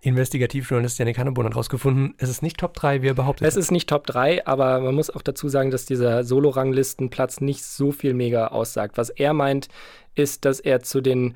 Investigativjournalist 0.00 0.98
Janik 0.98 1.18
Hanneborn 1.18 1.46
hat 1.46 1.54
herausgefunden, 1.54 2.14
es 2.18 2.28
ist 2.28 2.42
nicht 2.42 2.58
Top 2.58 2.74
3, 2.74 3.02
wie 3.02 3.08
er 3.08 3.14
behauptet. 3.14 3.46
Es 3.46 3.56
ist 3.56 3.70
nicht 3.70 3.88
Top 3.88 4.06
3, 4.06 4.46
aber 4.46 4.80
man 4.80 4.94
muss 4.94 5.10
auch 5.10 5.22
dazu 5.22 5.48
sagen, 5.48 5.70
dass 5.70 5.86
dieser 5.86 6.22
Solo-Ranglistenplatz 6.24 7.40
nicht 7.40 7.64
so 7.64 7.92
viel 7.92 8.14
mega 8.14 8.48
aussagt. 8.48 8.98
Was 8.98 9.10
er 9.10 9.32
meint, 9.32 9.68
ist, 10.14 10.44
dass 10.44 10.60
er 10.60 10.82
zu 10.82 11.00
den 11.00 11.34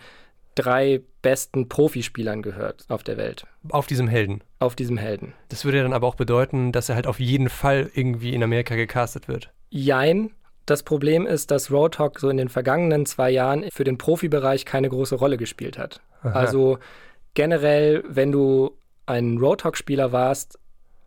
drei 0.55 1.03
besten 1.23 1.69
Profispielern 1.69 2.43
gehört 2.43 2.85
auf 2.89 3.03
der 3.03 3.17
Welt. 3.17 3.47
Auf 3.69 3.87
diesem 3.87 4.09
Helden. 4.09 4.43
Auf 4.59 4.75
diesem 4.75 4.97
Helden. 4.97 5.35
Das 5.49 5.65
würde 5.65 5.83
dann 5.83 5.93
aber 5.93 6.07
auch 6.07 6.15
bedeuten, 6.15 6.73
dass 6.73 6.89
er 6.89 6.95
halt 6.95 7.07
auf 7.07 7.21
jeden 7.21 7.49
Fall 7.49 7.91
irgendwie 7.95 8.35
in 8.35 8.43
Amerika 8.43 8.75
gecastet 8.75 9.29
wird. 9.29 9.53
Jein. 9.71 10.31
Das 10.67 10.83
Problem 10.83 11.27
ist, 11.27 11.51
dass 11.51 11.71
Roadhog 11.71 12.21
so 12.21 12.29
in 12.29 12.37
den 12.37 12.49
vergangenen 12.49 13.05
zwei 13.07 13.31
Jahren 13.31 13.65
für 13.73 13.85
den 13.85 13.99
Profibereich 13.99 14.65
keine 14.65 14.89
große 14.89 15.17
Rolle 15.17 15.37
gespielt 15.37 15.79
hat. 15.79 16.01
Aha. 16.23 16.33
Also 16.33 16.79
generell, 17.35 18.05
wenn 18.07 18.31
du 18.31 18.77
ein 19.07 19.39
Roadhog-Spieler 19.39 20.13
warst, 20.13 20.59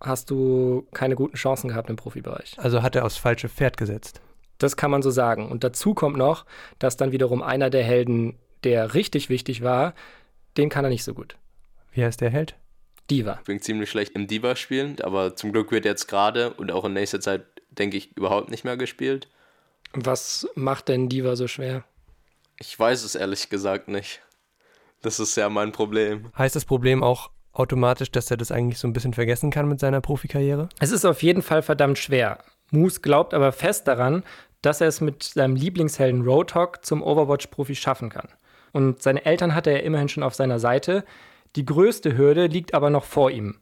hast 0.02 0.30
du 0.30 0.86
keine 0.94 1.16
guten 1.16 1.36
Chancen 1.36 1.70
gehabt 1.70 1.90
im 1.90 1.96
Profibereich. 1.96 2.56
Also 2.58 2.82
hat 2.82 2.96
er 2.96 3.06
aufs 3.06 3.18
falsche 3.18 3.48
Pferd 3.48 3.78
gesetzt. 3.78 4.22
Das 4.58 4.76
kann 4.76 4.92
man 4.92 5.02
so 5.02 5.12
sagen. 5.12 5.50
Und 5.50 5.64
dazu 5.64 5.94
kommt 5.94 6.18
noch, 6.18 6.46
dass 6.80 6.98
dann 6.98 7.12
wiederum 7.12 7.42
einer 7.42 7.70
der 7.70 7.84
Helden, 7.84 8.38
der 8.64 8.94
richtig 8.94 9.30
wichtig 9.30 9.64
war, 9.64 9.94
den 10.58 10.70
kann 10.70 10.86
er 10.86 10.90
nicht 10.90 11.04
so 11.04 11.14
gut. 11.14 11.36
Wie 11.92 12.04
heißt 12.04 12.22
der 12.22 12.30
Held? 12.30 12.56
Diva. 13.10 13.38
Ich 13.40 13.46
bin 13.46 13.62
ziemlich 13.62 13.90
schlecht 13.90 14.14
im 14.16 14.28
Diva 14.28 14.56
spielen, 14.56 15.00
aber 15.02 15.36
zum 15.36 15.52
Glück 15.52 15.72
wird 15.72 15.86
jetzt 15.86 16.08
gerade 16.08 16.54
und 16.54 16.72
auch 16.72 16.86
in 16.86 16.94
nächster 16.94 17.20
Zeit, 17.20 17.46
denke 17.70 17.98
ich, 17.98 18.16
überhaupt 18.16 18.50
nicht 18.50 18.64
mehr 18.64 18.78
gespielt. 18.78 19.28
Was 19.94 20.48
macht 20.56 20.88
denn 20.88 21.10
Diva 21.10 21.36
so 21.36 21.48
schwer? 21.48 21.84
Ich 22.60 22.78
weiß 22.78 23.04
es 23.04 23.16
ehrlich 23.16 23.50
gesagt 23.50 23.88
nicht. 23.88 24.22
Das 25.02 25.20
ist 25.20 25.36
ja 25.36 25.50
mein 25.50 25.72
Problem. 25.72 26.32
Heißt 26.38 26.56
das 26.56 26.66
Problem 26.66 27.04
auch 27.04 27.30
automatisch, 27.52 28.10
dass 28.10 28.32
er 28.32 28.38
das 28.38 28.52
eigentlich 28.52 28.80
so 28.80 28.88
ein 28.88 28.94
bisschen 28.94 29.14
vergessen 29.14 29.52
kann 29.52 29.68
mit 29.68 29.80
seiner 29.80 30.02
Profikarriere? 30.02 30.70
Es 30.80 30.92
ist 30.92 31.06
auf 31.06 31.22
jeden 31.22 31.42
Fall 31.42 31.62
verdammt 31.62 32.00
schwer. 32.00 32.40
Moose 32.72 33.02
glaubt 33.02 33.34
aber 33.34 33.52
fest 33.52 33.88
daran, 33.88 34.24
dass 34.62 34.82
er 34.82 34.88
es 34.88 35.02
mit 35.02 35.24
seinem 35.24 35.56
Lieblingshelden 35.56 36.22
Roadhog 36.22 36.84
zum 36.86 37.04
Overwatch-Profi 37.04 37.76
schaffen 37.76 38.10
kann. 38.10 38.30
Und 38.74 39.02
seine 39.02 39.26
Eltern 39.26 39.56
hatte 39.56 39.70
er 39.70 39.84
immerhin 39.84 40.10
schon 40.10 40.24
auf 40.24 40.36
seiner 40.36 40.60
Seite. 40.60 41.06
Die 41.56 41.66
größte 41.66 42.18
Hürde 42.18 42.48
liegt 42.48 42.74
aber 42.74 42.90
noch 42.90 43.06
vor 43.06 43.32
ihm. 43.32 43.56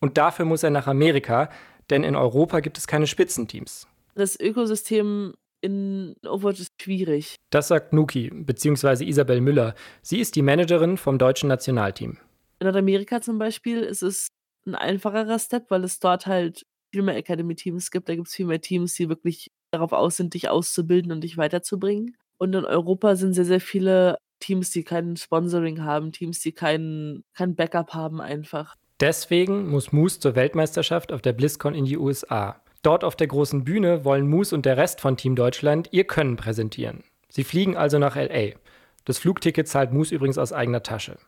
Und 0.00 0.18
dafür 0.18 0.44
muss 0.44 0.62
er 0.62 0.70
nach 0.70 0.86
Amerika, 0.88 1.50
denn 1.90 2.02
in 2.02 2.16
Europa 2.16 2.60
gibt 2.60 2.78
es 2.78 2.86
keine 2.86 3.06
Spitzenteams. 3.06 3.86
Das 4.14 4.38
Ökosystem 4.40 5.34
in 5.60 6.16
Overwatch 6.26 6.60
ist 6.60 6.72
schwierig. 6.80 7.36
Das 7.50 7.68
sagt 7.68 7.92
Nuki, 7.92 8.30
beziehungsweise 8.30 9.04
Isabel 9.04 9.40
Müller. 9.40 9.74
Sie 10.02 10.20
ist 10.20 10.36
die 10.36 10.42
Managerin 10.42 10.96
vom 10.96 11.18
deutschen 11.18 11.48
Nationalteam. 11.48 12.18
In 12.58 12.66
Nordamerika 12.66 13.20
zum 13.20 13.38
Beispiel 13.38 13.80
ist 13.82 14.02
es 14.02 14.28
ein 14.66 14.74
einfacherer 14.74 15.38
Step, 15.38 15.70
weil 15.70 15.84
es 15.84 16.00
dort 16.00 16.26
halt 16.26 16.64
viel 16.92 17.02
mehr 17.02 17.16
Academy-Teams 17.16 17.90
gibt. 17.90 18.08
Da 18.08 18.14
gibt 18.14 18.28
es 18.28 18.34
viel 18.34 18.46
mehr 18.46 18.60
Teams, 18.60 18.94
die 18.94 19.08
wirklich 19.08 19.50
darauf 19.70 19.92
aus 19.92 20.16
sind, 20.16 20.34
dich 20.34 20.48
auszubilden 20.48 21.12
und 21.12 21.22
dich 21.22 21.36
weiterzubringen. 21.36 22.16
Und 22.38 22.54
in 22.54 22.64
Europa 22.64 23.16
sind 23.16 23.32
sehr, 23.32 23.44
sehr 23.44 23.60
viele 23.60 24.18
Teams, 24.40 24.70
die 24.70 24.84
kein 24.84 25.16
Sponsoring 25.16 25.82
haben, 25.82 26.12
Teams, 26.12 26.40
die 26.40 26.52
kein, 26.52 27.24
kein 27.34 27.54
Backup 27.54 27.94
haben 27.94 28.20
einfach. 28.20 28.76
Deswegen 29.00 29.68
muss 29.68 29.92
Moose 29.92 30.20
zur 30.20 30.36
Weltmeisterschaft 30.36 31.12
auf 31.12 31.20
der 31.20 31.32
BlizzCon 31.32 31.74
in 31.74 31.84
die 31.84 31.98
USA. 31.98 32.62
Dort 32.82 33.04
auf 33.04 33.16
der 33.16 33.26
großen 33.26 33.64
Bühne 33.64 34.04
wollen 34.04 34.28
Moose 34.28 34.54
und 34.54 34.64
der 34.64 34.76
Rest 34.76 35.00
von 35.00 35.16
Team 35.16 35.36
Deutschland 35.36 35.88
ihr 35.90 36.04
Können 36.04 36.36
präsentieren. 36.36 37.04
Sie 37.28 37.44
fliegen 37.44 37.76
also 37.76 37.98
nach 37.98 38.16
LA. 38.16 38.52
Das 39.04 39.18
Flugticket 39.18 39.68
zahlt 39.68 39.92
Moose 39.92 40.14
übrigens 40.14 40.38
aus 40.38 40.52
eigener 40.52 40.82
Tasche. 40.82 41.18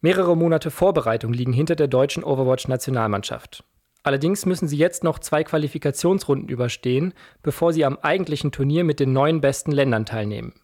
Mehrere 0.00 0.36
Monate 0.36 0.70
Vorbereitung 0.70 1.32
liegen 1.32 1.52
hinter 1.52 1.74
der 1.74 1.88
deutschen 1.88 2.22
Overwatch-Nationalmannschaft. 2.22 3.64
Allerdings 4.02 4.46
müssen 4.46 4.68
sie 4.68 4.76
jetzt 4.76 5.02
noch 5.02 5.18
zwei 5.18 5.42
Qualifikationsrunden 5.42 6.48
überstehen, 6.48 7.12
bevor 7.42 7.72
sie 7.72 7.84
am 7.84 7.98
eigentlichen 8.00 8.52
Turnier 8.52 8.84
mit 8.84 9.00
den 9.00 9.12
neun 9.12 9.40
besten 9.40 9.72
Ländern 9.72 10.06
teilnehmen. 10.06 10.54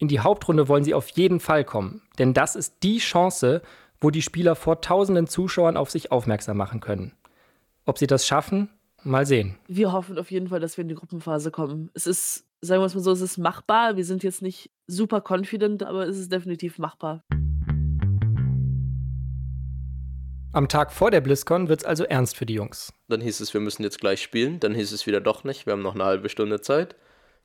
In 0.00 0.08
die 0.08 0.20
Hauptrunde 0.20 0.66
wollen 0.66 0.82
sie 0.82 0.94
auf 0.94 1.10
jeden 1.10 1.40
Fall 1.40 1.62
kommen, 1.62 2.00
denn 2.18 2.32
das 2.32 2.56
ist 2.56 2.82
die 2.82 2.96
Chance, 2.96 3.60
wo 4.00 4.08
die 4.08 4.22
Spieler 4.22 4.56
vor 4.56 4.80
tausenden 4.80 5.26
Zuschauern 5.26 5.76
auf 5.76 5.90
sich 5.90 6.10
aufmerksam 6.10 6.56
machen 6.56 6.80
können. 6.80 7.12
Ob 7.84 7.98
sie 7.98 8.06
das 8.06 8.26
schaffen, 8.26 8.70
mal 9.02 9.26
sehen. 9.26 9.58
Wir 9.68 9.92
hoffen 9.92 10.18
auf 10.18 10.30
jeden 10.30 10.48
Fall, 10.48 10.58
dass 10.58 10.78
wir 10.78 10.82
in 10.82 10.88
die 10.88 10.94
Gruppenphase 10.94 11.50
kommen. 11.50 11.90
Es 11.92 12.06
ist, 12.06 12.46
sagen 12.62 12.80
wir 12.80 12.86
es 12.86 12.94
mal 12.94 13.02
so, 13.02 13.12
es 13.12 13.20
ist 13.20 13.36
machbar. 13.36 13.98
Wir 13.98 14.06
sind 14.06 14.22
jetzt 14.22 14.40
nicht 14.40 14.70
super 14.86 15.22
confident, 15.22 15.82
aber 15.82 16.06
es 16.06 16.16
ist 16.16 16.32
definitiv 16.32 16.78
machbar. 16.78 17.22
Am 20.54 20.66
Tag 20.66 20.92
vor 20.92 21.10
der 21.10 21.20
BlizzCon 21.20 21.68
wird 21.68 21.80
es 21.80 21.84
also 21.84 22.04
ernst 22.04 22.38
für 22.38 22.46
die 22.46 22.54
Jungs. 22.54 22.94
Dann 23.08 23.20
hieß 23.20 23.40
es, 23.40 23.52
wir 23.52 23.60
müssen 23.60 23.82
jetzt 23.82 24.00
gleich 24.00 24.22
spielen. 24.22 24.60
Dann 24.60 24.74
hieß 24.74 24.92
es 24.92 25.06
wieder 25.06 25.20
doch 25.20 25.44
nicht. 25.44 25.66
Wir 25.66 25.74
haben 25.74 25.82
noch 25.82 25.94
eine 25.94 26.04
halbe 26.04 26.30
Stunde 26.30 26.62
Zeit. 26.62 26.96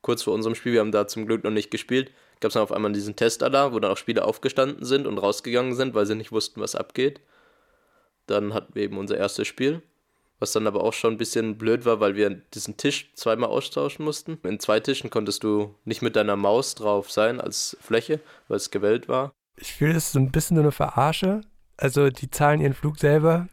Kurz 0.02 0.24
vor 0.24 0.34
unserem 0.34 0.56
Spiel, 0.56 0.72
wir 0.72 0.80
haben 0.80 0.94
da 0.94 1.06
zum 1.06 1.26
Glück 1.26 1.44
noch 1.44 1.52
nicht 1.52 1.70
gespielt, 1.70 2.12
gab 2.40 2.50
es 2.50 2.54
dann 2.54 2.64
auf 2.64 2.72
einmal 2.72 2.92
diesen 2.92 3.16
Testalarm, 3.16 3.74
wo 3.74 3.80
dann 3.80 3.92
auch 3.92 3.98
Spieler 3.98 4.28
aufgestanden 4.28 4.86
sind 4.86 5.08
und 5.08 5.18
rausgegangen 5.18 5.76
sind, 5.76 5.94
weil 5.94 6.06
sie 6.06 6.16
nicht 6.16 6.32
wussten, 6.32 6.62
was 6.62 6.76
abgeht. 6.76 7.22
Dann 8.28 8.54
hatten 8.54 8.76
wir 8.76 8.84
eben 8.84 8.98
unser 8.98 9.18
erstes 9.18 9.48
Spiel, 9.48 9.82
was 10.40 10.52
dann 10.52 10.68
aber 10.68 10.84
auch 10.84 10.94
schon 10.94 11.14
ein 11.14 11.18
bisschen 11.18 11.58
blöd 11.58 11.86
war, 11.86 12.00
weil 12.00 12.16
wir 12.16 12.30
diesen 12.30 12.78
Tisch 12.78 13.12
zweimal 13.14 13.50
austauschen 13.50 14.04
mussten. 14.04 14.38
In 14.44 14.60
zwei 14.60 14.80
Tischen 14.80 15.10
konntest 15.10 15.44
du 15.44 15.76
nicht 15.86 16.02
mit 16.02 16.16
deiner 16.16 16.36
Maus 16.36 16.76
drauf 16.76 17.12
sein 17.12 17.40
als 17.40 17.78
Fläche, 17.82 18.20
weil 18.48 18.58
es 18.58 18.72
gewählt 18.72 19.08
war. 19.08 19.34
Ich 19.58 19.74
fühle, 19.74 19.94
das 19.94 20.08
ist 20.08 20.12
so 20.14 20.20
ein 20.20 20.32
bisschen 20.32 20.58
so 20.58 20.62
eine 20.62 20.72
Verarsche. 20.72 21.42
Also 21.78 22.10
die 22.10 22.30
zahlen 22.30 22.62
ihren 22.62 22.74
Flug 22.74 22.98
selber, 22.98 23.48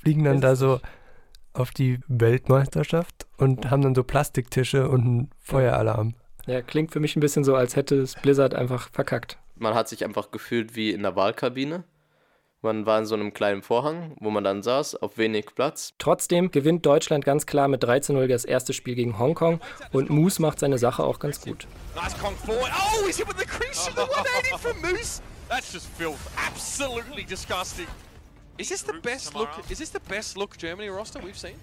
fliegen 0.00 0.24
dann 0.24 0.40
da 0.40 0.56
so 0.56 0.80
auf 1.52 1.70
die 1.70 2.00
Weltmeisterschaft 2.08 3.26
und 3.36 3.70
haben 3.70 3.82
dann 3.82 3.94
so 3.94 4.04
Plastiktische 4.04 4.88
und 4.88 5.00
einen 5.00 5.30
Feueralarm. 5.38 6.14
Ja, 6.50 6.62
klingt 6.62 6.90
für 6.90 6.98
mich 6.98 7.14
ein 7.14 7.20
bisschen 7.20 7.44
so, 7.44 7.54
als 7.54 7.76
hätte 7.76 7.94
es 7.94 8.16
Blizzard 8.16 8.56
einfach 8.56 8.90
verkackt. 8.90 9.38
Man 9.54 9.74
hat 9.74 9.88
sich 9.88 10.04
einfach 10.04 10.32
gefühlt 10.32 10.74
wie 10.74 10.90
in 10.90 11.04
der 11.04 11.14
Wahlkabine. 11.14 11.84
Man 12.60 12.86
war 12.86 12.98
in 12.98 13.06
so 13.06 13.14
einem 13.14 13.32
kleinen 13.32 13.62
Vorhang, 13.62 14.16
wo 14.18 14.30
man 14.30 14.42
dann 14.42 14.64
saß, 14.64 14.96
auf 14.96 15.16
wenig 15.16 15.54
Platz. 15.54 15.94
Trotzdem 15.98 16.50
gewinnt 16.50 16.84
Deutschland 16.84 17.24
ganz 17.24 17.46
klar 17.46 17.68
mit 17.68 17.84
13-0 17.84 18.26
das 18.26 18.44
erste 18.44 18.72
Spiel 18.72 18.96
gegen 18.96 19.16
Hongkong 19.16 19.60
und 19.92 20.10
Moose 20.10 20.42
macht 20.42 20.58
seine 20.58 20.76
Sache 20.76 21.04
auch 21.04 21.20
ganz 21.20 21.40
gut. 21.40 21.68
Nice 21.94 22.18
Kong 22.18 22.34
forward. 22.44 22.72
Oh, 22.74 23.06
he's 23.06 23.16
hit 23.16 23.28
with 23.28 23.38
the 23.38 23.46
crease 23.46 23.86
to 23.86 23.92
the 23.92 24.00
180 24.00 24.58
from 24.58 24.82
Moose. 24.82 25.22
That's 25.48 25.72
just 25.72 25.86
filth. 25.96 26.18
Absolutely 26.36 27.22
disgusting. 27.24 27.86
Is 28.58 28.70
this 28.70 28.82
the 28.82 28.98
best 29.00 29.36
look? 29.36 29.50
Is 29.68 29.78
this 29.78 29.90
the 29.90 30.00
best 30.00 30.36
look 30.36 30.58
Germany 30.58 30.88
roster 30.88 31.20
we've 31.22 31.38
seen? 31.38 31.54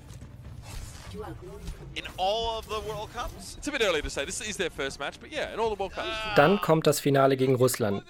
in 1.98 2.04
all 2.18 2.60
of 2.60 2.66
the 2.66 2.80
World 2.88 3.10
Cups. 3.14 3.58
It's 3.58 3.68
a 3.68 3.72
bit 3.72 3.82
early 3.82 4.02
to 4.02 4.10
say. 4.10 4.24
This 4.26 4.42
is 4.42 4.58
their 4.58 4.70
first 4.70 5.00
match, 5.00 5.20
but 5.20 5.32
yeah, 5.32 5.54
in 5.54 5.60
all 5.60 5.70
the 5.70 5.80
World 5.80 5.94
Cups. 5.94 6.08
Dann 6.36 6.62
kommt 6.62 6.86
das 6.86 7.00
Finale 7.00 7.36
gegen 7.36 7.56
Russland. 7.56 8.04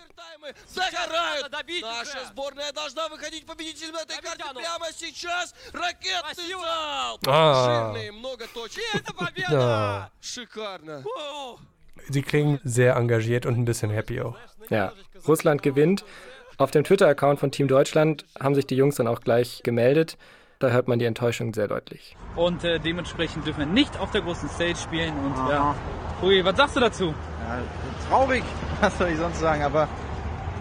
Ah. 7.25 7.95
Ja. 9.49 10.11
Sie 12.09 12.21
klingen 12.21 12.59
sehr 12.63 12.95
engagiert 12.95 13.45
und 13.45 13.57
ein 13.57 13.65
bisschen 13.65 13.89
happy 13.89 14.21
auch. 14.21 14.35
Ja, 14.69 14.93
Russland 15.27 15.63
gewinnt. 15.63 16.03
Auf 16.57 16.71
dem 16.71 16.83
Twitter-Account 16.83 17.39
von 17.39 17.51
Team 17.51 17.67
Deutschland 17.67 18.25
haben 18.39 18.55
sich 18.55 18.65
die 18.65 18.75
Jungs 18.75 18.95
dann 18.95 19.07
auch 19.07 19.21
gleich 19.21 19.61
gemeldet 19.63 20.17
da 20.59 20.69
hört 20.69 20.87
man 20.87 20.97
die 20.97 21.05
Enttäuschung 21.05 21.53
sehr 21.53 21.67
deutlich. 21.67 22.15
Und 22.35 22.63
äh, 22.63 22.79
dementsprechend 22.79 23.45
dürfen 23.45 23.59
wir 23.59 23.67
nicht 23.67 23.99
auf 23.99 24.11
der 24.11 24.21
großen 24.21 24.49
Stage 24.49 24.75
spielen. 24.75 25.13
Und 25.23 25.33
Aha. 25.33 25.49
ja, 25.51 25.75
Ui, 26.23 26.43
was 26.43 26.57
sagst 26.57 26.75
du 26.75 26.79
dazu? 26.79 27.05
Ja, 27.05 27.61
traurig, 28.09 28.43
was 28.81 28.97
soll 28.97 29.09
ich 29.09 29.17
sonst 29.17 29.39
sagen, 29.39 29.61
aber 29.61 29.87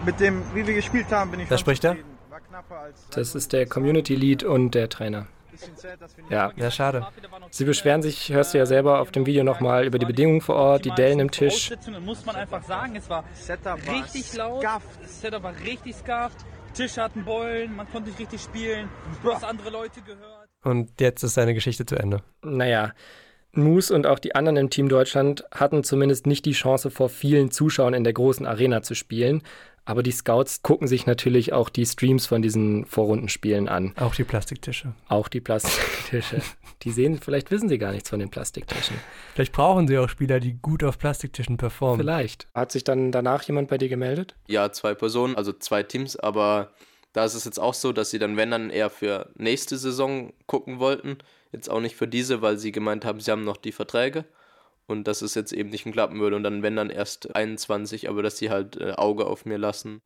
mit 0.05 0.19
dem, 0.19 0.43
wie 0.53 0.65
wir 0.67 0.75
gespielt 0.75 1.11
haben, 1.11 1.31
bin 1.31 1.39
ich 1.39 1.49
Da 1.49 1.57
spricht 1.57 1.83
er? 1.83 1.97
Das 3.11 3.35
ist 3.35 3.53
der 3.53 3.65
Community 3.65 4.15
Lead 4.15 4.43
und 4.43 4.71
der 4.71 4.89
Trainer. 4.89 5.27
Ja. 6.29 6.51
ja, 6.55 6.69
schade. 6.69 7.07
Sie 7.49 7.65
beschweren 7.65 8.03
sich, 8.03 8.31
hörst 8.31 8.53
du 8.53 8.59
ja 8.59 8.67
selber 8.67 8.99
auf 8.99 9.11
dem 9.11 9.25
Video 9.25 9.43
nochmal, 9.43 9.85
über 9.85 9.97
die 9.97 10.05
Bedingungen 10.05 10.41
vor 10.41 10.55
Ort, 10.55 10.85
die 10.85 10.91
Dellen 10.91 11.19
im 11.19 11.31
Tisch. 11.31 11.71
muss 12.05 12.25
man 12.25 12.35
einfach 12.35 12.63
sagen, 12.63 12.95
es 12.95 13.09
war 13.09 13.23
richtig 13.91 14.35
laut, 14.35 14.63
das 14.63 15.21
Setup 15.21 15.41
war 15.41 15.53
richtig 15.65 15.95
scuffed, 15.95 16.45
Tische 16.77 17.01
hatten 17.01 17.25
Beulen, 17.25 17.75
man 17.75 17.89
konnte 17.89 18.09
nicht 18.09 18.19
richtig 18.19 18.39
spielen, 18.39 18.87
du 19.23 19.33
hast 19.33 19.43
andere 19.43 19.71
Leute 19.71 19.99
gehört. 20.03 20.47
Und 20.63 21.01
jetzt 21.01 21.23
ist 21.23 21.33
seine 21.33 21.55
Geschichte 21.55 21.87
zu 21.87 21.95
Ende. 21.95 22.21
Naja, 22.43 22.93
Moose 23.53 23.93
und 23.93 24.05
auch 24.05 24.19
die 24.19 24.35
anderen 24.35 24.57
im 24.57 24.69
Team 24.69 24.89
Deutschland 24.89 25.43
hatten 25.51 25.83
zumindest 25.83 26.27
nicht 26.27 26.45
die 26.45 26.51
Chance, 26.51 26.91
vor 26.91 27.09
vielen 27.09 27.51
Zuschauern 27.51 27.93
in 27.93 28.03
der 28.03 28.13
großen 28.13 28.45
Arena 28.45 28.81
zu 28.83 28.93
spielen. 28.93 29.41
Aber 29.87 30.03
die 30.03 30.11
Scouts 30.11 30.63
gucken 30.63 30.87
sich 30.87 31.05
natürlich 31.05 31.53
auch 31.53 31.69
die 31.69 31.85
Streams 31.85 32.25
von 32.25 32.41
diesen 32.41 32.85
Vorrundenspielen 32.85 33.69
an. 33.69 33.93
Auch 33.95 34.13
die 34.13 34.25
Plastiktische. 34.25 34.93
Auch 35.07 35.29
die 35.29 35.39
Plastiktische. 35.39 36.41
die 36.83 36.91
sehen, 36.91 37.19
vielleicht 37.19 37.51
wissen 37.51 37.69
sie 37.69 37.77
gar 37.77 37.93
nichts 37.93 38.09
von 38.09 38.19
den 38.19 38.29
Plastiktischen. 38.29 38.97
Vielleicht 39.33 39.53
brauchen 39.53 39.87
sie 39.87 39.97
auch 39.97 40.09
Spieler, 40.09 40.41
die 40.41 40.55
gut 40.61 40.83
auf 40.83 40.99
Plastiktischen 40.99 41.55
performen. 41.55 42.01
Vielleicht. 42.01 42.47
Hat 42.53 42.73
sich 42.73 42.83
dann 42.83 43.13
danach 43.13 43.43
jemand 43.43 43.69
bei 43.69 43.77
dir 43.77 43.87
gemeldet? 43.87 44.35
Ja, 44.47 44.73
zwei 44.73 44.93
Personen, 44.93 45.35
also 45.35 45.53
zwei 45.53 45.83
Teams, 45.83 46.17
aber 46.17 46.73
da 47.13 47.23
ist 47.23 47.33
es 47.33 47.45
jetzt 47.45 47.59
auch 47.59 47.73
so, 47.73 47.93
dass 47.93 48.09
sie 48.09 48.19
dann, 48.19 48.35
wenn 48.35 48.51
dann 48.51 48.69
eher 48.69 48.89
für 48.89 49.29
nächste 49.35 49.77
Saison 49.77 50.33
gucken 50.47 50.79
wollten. 50.79 51.17
Jetzt 51.51 51.69
auch 51.69 51.79
nicht 51.79 51.95
für 51.95 52.07
diese, 52.07 52.41
weil 52.41 52.57
sie 52.57 52.73
gemeint 52.73 53.05
haben, 53.05 53.21
sie 53.21 53.31
haben 53.31 53.45
noch 53.45 53.57
die 53.57 53.71
Verträge 53.71 54.25
und 54.85 55.07
dass 55.07 55.21
es 55.21 55.33
jetzt 55.33 55.53
eben 55.53 55.69
nicht 55.69 55.89
klappen 55.89 56.19
würde 56.19 56.35
und 56.35 56.43
dann 56.43 56.61
wenn 56.61 56.75
dann 56.75 56.89
erst 56.89 57.35
21, 57.35 58.09
aber 58.09 58.21
dass 58.21 58.37
sie 58.37 58.49
halt 58.49 58.75
äh, 58.77 58.93
Auge 58.93 59.25
auf 59.27 59.45
mir 59.45 59.57
lassen. 59.57 60.01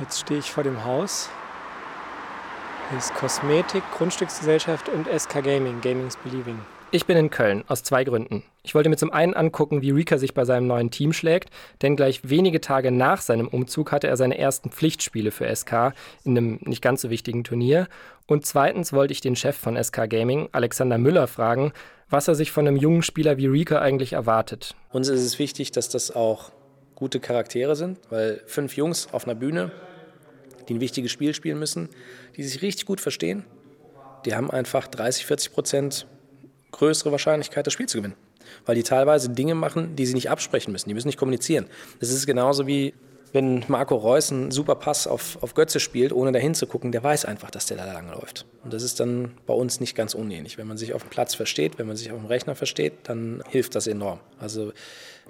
Jetzt 0.00 0.20
stehe 0.20 0.40
ich 0.40 0.50
vor 0.50 0.64
dem 0.64 0.84
Haus. 0.84 1.30
Hier 2.90 2.98
ist 2.98 3.14
Kosmetik, 3.14 3.82
Grundstücksgesellschaft 3.96 4.90
und 4.90 5.06
SK 5.08 5.42
Gaming, 5.42 5.80
Gaming's 5.80 6.16
Believing. 6.16 6.58
Ich 6.94 7.06
bin 7.06 7.16
in 7.16 7.30
Köln, 7.30 7.64
aus 7.68 7.82
zwei 7.82 8.04
Gründen. 8.04 8.42
Ich 8.62 8.74
wollte 8.74 8.90
mir 8.90 8.98
zum 8.98 9.10
einen 9.10 9.32
angucken, 9.32 9.80
wie 9.80 9.92
Rika 9.92 10.18
sich 10.18 10.34
bei 10.34 10.44
seinem 10.44 10.66
neuen 10.66 10.90
Team 10.90 11.14
schlägt, 11.14 11.48
denn 11.80 11.96
gleich 11.96 12.28
wenige 12.28 12.60
Tage 12.60 12.90
nach 12.92 13.22
seinem 13.22 13.48
Umzug 13.48 13.92
hatte 13.92 14.08
er 14.08 14.18
seine 14.18 14.36
ersten 14.36 14.70
Pflichtspiele 14.70 15.30
für 15.30 15.48
SK 15.56 15.94
in 16.22 16.36
einem 16.36 16.58
nicht 16.60 16.82
ganz 16.82 17.00
so 17.00 17.08
wichtigen 17.08 17.44
Turnier. 17.44 17.88
Und 18.26 18.44
zweitens 18.44 18.92
wollte 18.92 19.12
ich 19.12 19.22
den 19.22 19.36
Chef 19.36 19.56
von 19.56 19.82
SK 19.82 20.10
Gaming, 20.10 20.50
Alexander 20.52 20.98
Müller, 20.98 21.28
fragen, 21.28 21.72
was 22.10 22.28
er 22.28 22.34
sich 22.34 22.52
von 22.52 22.68
einem 22.68 22.76
jungen 22.76 23.02
Spieler 23.02 23.38
wie 23.38 23.46
Rika 23.46 23.80
eigentlich 23.80 24.12
erwartet. 24.12 24.74
Uns 24.90 25.08
ist 25.08 25.22
es 25.22 25.38
wichtig, 25.38 25.72
dass 25.72 25.88
das 25.88 26.14
auch 26.14 26.52
gute 26.94 27.20
Charaktere 27.20 27.74
sind, 27.74 28.00
weil 28.10 28.42
fünf 28.44 28.76
Jungs 28.76 29.08
auf 29.12 29.24
einer 29.24 29.34
Bühne, 29.34 29.72
die 30.68 30.74
ein 30.74 30.80
wichtiges 30.80 31.10
Spiel 31.10 31.32
spielen 31.32 31.58
müssen, 31.58 31.88
die 32.36 32.42
sich 32.42 32.60
richtig 32.60 32.84
gut 32.84 33.00
verstehen, 33.00 33.46
die 34.26 34.34
haben 34.34 34.50
einfach 34.50 34.88
30, 34.88 35.24
40 35.24 35.52
Prozent 35.54 36.06
größere 36.72 37.12
Wahrscheinlichkeit, 37.12 37.66
das 37.66 37.72
Spiel 37.72 37.86
zu 37.86 37.98
gewinnen. 37.98 38.16
Weil 38.66 38.74
die 38.74 38.82
teilweise 38.82 39.30
Dinge 39.30 39.54
machen, 39.54 39.96
die 39.96 40.06
sie 40.06 40.14
nicht 40.14 40.30
absprechen 40.30 40.72
müssen. 40.72 40.88
Die 40.88 40.94
müssen 40.94 41.08
nicht 41.08 41.18
kommunizieren. 41.18 41.66
Das 42.00 42.10
ist 42.10 42.26
genauso 42.26 42.66
wie 42.66 42.94
wenn 43.32 43.64
Marco 43.66 43.96
Reus 43.96 44.30
einen 44.30 44.50
super 44.50 44.74
Pass 44.74 45.06
auf, 45.06 45.42
auf 45.42 45.54
Götze 45.54 45.80
spielt, 45.80 46.12
ohne 46.12 46.32
dahin 46.32 46.54
zu 46.54 46.66
gucken, 46.66 46.92
der 46.92 47.02
weiß 47.02 47.24
einfach, 47.24 47.50
dass 47.50 47.66
der 47.66 47.78
da 47.78 47.90
lang 47.90 48.10
läuft. 48.10 48.44
Und 48.62 48.74
das 48.74 48.82
ist 48.82 49.00
dann 49.00 49.32
bei 49.46 49.54
uns 49.54 49.80
nicht 49.80 49.96
ganz 49.96 50.14
unähnlich. 50.14 50.58
Wenn 50.58 50.66
man 50.66 50.76
sich 50.76 50.92
auf 50.92 51.02
dem 51.02 51.10
Platz 51.10 51.34
versteht, 51.34 51.78
wenn 51.78 51.86
man 51.86 51.96
sich 51.96 52.12
auf 52.12 52.18
dem 52.18 52.26
Rechner 52.26 52.54
versteht, 52.54 52.92
dann 53.04 53.42
hilft 53.48 53.74
das 53.74 53.86
enorm. 53.86 54.20
Also 54.38 54.72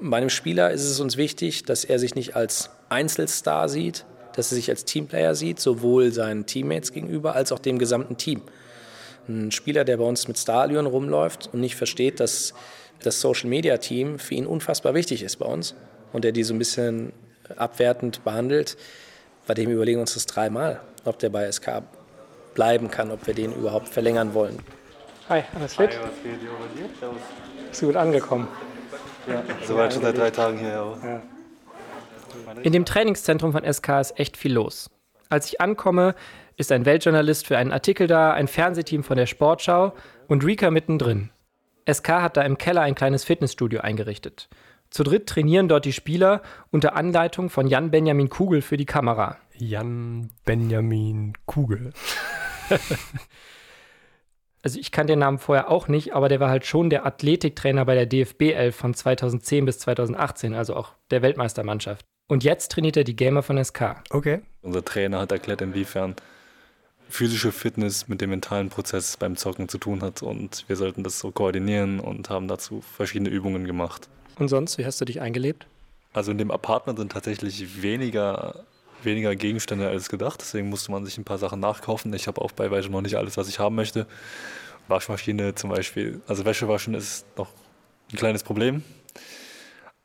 bei 0.01 0.17
einem 0.17 0.31
Spieler 0.31 0.73
ist 0.73 0.85
es 0.85 0.99
uns 0.99 1.17
wichtig, 1.17 1.65
dass 1.65 1.85
er 1.85 2.01
sich 2.01 2.17
nicht 2.17 2.35
als 2.35 2.71
Einzelstar 2.89 3.69
sieht, 3.69 4.05
dass 4.35 4.51
er 4.51 4.57
sich 4.57 4.69
als 4.69 4.85
Teamplayer 4.85 5.35
sieht, 5.37 5.61
sowohl 5.61 6.13
seinen 6.13 6.47
Teammates 6.47 6.93
gegenüber 6.93 7.37
als 7.37 7.53
auch 7.53 7.61
dem 7.61 7.79
gesamten 7.79 8.17
Team. 8.17 8.43
Ein 9.29 9.53
Spieler, 9.53 9.85
der 9.85 9.97
bei 9.97 10.05
uns 10.05 10.27
mit 10.29 10.39
Stadion 10.39 10.87
rumläuft 10.87 11.51
und 11.53 11.61
nicht 11.61 11.77
versteht, 11.77 12.21
dass 12.21 12.55
das 13.03 13.21
Social 13.21 13.49
Media 13.49 13.77
Team 13.79 14.19
für 14.19 14.35
ihn 14.35 14.47
unfassbar 14.47 14.95
wichtig 14.95 15.23
ist 15.23 15.37
bei 15.37 15.47
uns 15.47 15.75
und 16.13 16.25
der 16.25 16.33
die 16.33 16.43
so 16.43 16.55
ein 16.55 16.59
bisschen 16.59 17.13
abwertend 17.57 18.25
behandelt, 18.25 18.77
bei 19.47 19.55
dem 19.55 19.71
überlegen 19.71 19.99
wir 19.99 20.03
uns 20.03 20.15
das 20.15 20.27
dreimal, 20.27 20.81
ob 21.05 21.19
der 21.19 21.31
bei 21.31 21.51
SK 21.51 21.83
bleiben 22.55 22.91
kann, 22.91 23.11
ob 23.11 23.27
wir 23.27 23.35
den 23.35 23.53
überhaupt 23.53 23.89
verlängern 23.89 24.35
wollen. 24.35 24.59
Hi, 25.29 25.43
alles 25.55 25.75
fit? 25.75 25.91
Hi, 25.91 25.97
was 26.03 26.11
geht? 26.23 27.69
Bist 27.69 27.83
du 27.83 27.87
gut 27.87 27.97
angekommen? 27.97 28.49
Ja, 29.27 29.43
soweit 29.67 29.93
schon 29.93 30.03
seit 30.03 30.19
drei 30.19 30.31
Tagen 30.31 30.59
hier. 30.59 30.69
Ja. 30.69 31.23
In 32.63 32.73
dem 32.73 32.85
Trainingszentrum 32.85 33.53
von 33.53 33.71
SK 33.71 33.89
ist 34.01 34.19
echt 34.19 34.37
viel 34.37 34.53
los. 34.53 34.91
Als 35.29 35.47
ich 35.47 35.61
ankomme, 35.61 36.15
ist 36.57 36.73
ein 36.73 36.85
Weltjournalist 36.85 37.47
für 37.47 37.59
einen 37.59 37.73
Artikel 37.73 38.07
da, 38.07 38.33
ein 38.33 38.49
Fernsehteam 38.49 39.03
von 39.03 39.17
der 39.17 39.27
Sportschau 39.27 39.95
und 40.29 40.45
Rika 40.45 40.71
mittendrin. 40.71 41.31
SK 41.91 42.09
hat 42.09 42.37
da 42.37 42.43
im 42.43 42.59
Keller 42.59 42.83
ein 42.83 42.95
kleines 42.95 43.25
Fitnessstudio 43.25 43.81
eingerichtet. 43.81 44.49
Zu 44.91 45.05
dritt 45.05 45.27
trainieren 45.27 45.69
dort 45.69 45.85
die 45.85 45.93
Spieler 45.93 46.43
unter 46.71 46.95
Anleitung 46.95 47.49
von 47.49 47.67
Jan 47.67 47.91
Benjamin 47.91 48.29
Kugel 48.29 48.61
für 48.61 48.77
die 48.77 48.85
Kamera. 48.85 49.39
Jan 49.57 50.31
Benjamin 50.45 51.33
Kugel. 51.47 51.93
also 54.63 54.79
ich 54.79 54.93
kannte 54.93 55.15
den 55.15 55.21
Namen 55.21 55.39
vorher 55.39 55.71
auch 55.71 55.89
nicht, 55.89 56.15
aber 56.15 56.29
der 56.29 56.41
war 56.41 56.51
halt 56.51 56.67
schon 56.67 56.91
der 56.91 57.07
Athletiktrainer 57.07 57.87
bei 57.87 57.95
der 57.95 58.07
DFB 58.07 58.53
11 58.53 58.77
von 58.77 58.95
2010 58.95 59.65
bis 59.65 59.79
2018, 59.79 60.55
also 60.55 60.77
auch 60.77 60.93
der 61.11 61.23
Weltmeistermannschaft. 61.23 62.05
Und 62.29 62.45
jetzt 62.45 62.73
trainiert 62.73 62.97
er 62.97 63.05
die 63.05 63.17
Gamer 63.17 63.43
von 63.43 63.63
SK. 63.63 64.03
Okay. 64.11 64.41
Unser 64.61 64.85
Trainer 64.85 65.21
hat 65.21 65.33
erklärt, 65.33 65.63
inwiefern 65.63 66.17
physische 67.13 67.53
Fitness 67.53 68.09
mit 68.09 68.23
dem 68.23 68.31
mentalen 68.31 68.71
Prozess 68.71 69.19
beim 69.19 69.37
Zocken 69.37 69.69
zu 69.69 69.77
tun 69.77 70.03
hat. 70.03 70.23
Und 70.23 70.65
wir 70.67 70.77
sollten 70.77 71.05
das 71.05 71.19
so 71.19 71.31
koordinieren 71.31 72.01
und 72.01 72.31
haben 72.31 72.49
dazu 72.49 72.81
verschiedene 72.81 73.29
Übungen 73.29 73.67
gemacht. 73.67 74.09
Und 74.39 74.49
sonst, 74.49 74.79
wie 74.79 74.87
hast 74.87 75.01
du 75.01 75.05
dich 75.05 75.21
eingelebt? 75.21 75.67
Also 76.15 76.33
in 76.33 76.39
dem 76.39 76.51
Apartment 76.51 76.99
sind 76.99 77.13
tatsächlich 77.13 77.83
weniger, 77.83 78.65
weniger 79.03 79.37
Gegenstände 79.37 79.89
als 79.89 80.09
gedacht. 80.09 80.41
Deswegen 80.41 80.71
musste 80.71 80.91
man 80.91 81.05
sich 81.05 81.19
ein 81.19 81.25
paar 81.25 81.39
Sachen 81.39 81.61
nachkaufen. 81.61 82.13
Ich 82.15 82.27
habe 82.29 82.41
auch 82.41 82.53
bei 82.53 82.71
weitem 82.71 82.93
noch 82.93 83.03
nicht 83.03 83.17
alles, 83.17 83.37
was 83.37 83.49
ich 83.49 83.59
haben 83.59 83.75
möchte. 83.75 84.07
Waschmaschine 84.89 85.55
zum 85.55 85.69
Beispiel. 85.69 86.23
Also 86.27 86.47
Wäsche 86.47 86.67
waschen 86.67 86.95
ist 86.95 87.27
noch 87.37 87.51
ein 88.11 88.17
kleines 88.17 88.43
Problem. 88.43 88.83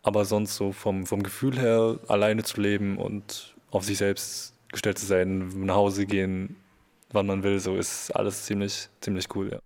Aber 0.03 0.25
sonst 0.25 0.55
so 0.55 0.73
vom, 0.73 1.05
vom 1.05 1.23
Gefühl 1.23 1.57
her, 1.57 1.99
alleine 2.07 2.43
zu 2.43 2.59
leben 2.59 2.97
und 2.97 3.55
auf 3.71 3.85
sich 3.85 3.97
selbst 3.97 4.53
gestellt 4.71 4.99
zu 4.99 5.05
sein, 5.05 5.47
nach 5.65 5.75
Hause 5.75 6.05
gehen, 6.05 6.57
wann 7.11 7.27
man 7.27 7.43
will, 7.43 7.59
so 7.59 7.75
ist 7.75 8.11
alles 8.11 8.45
ziemlich, 8.45 8.89
ziemlich 9.01 9.27
cool, 9.35 9.51
ja. 9.51 9.59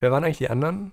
Wer 0.00 0.12
waren 0.12 0.24
eigentlich 0.24 0.38
die 0.38 0.50
anderen? 0.50 0.92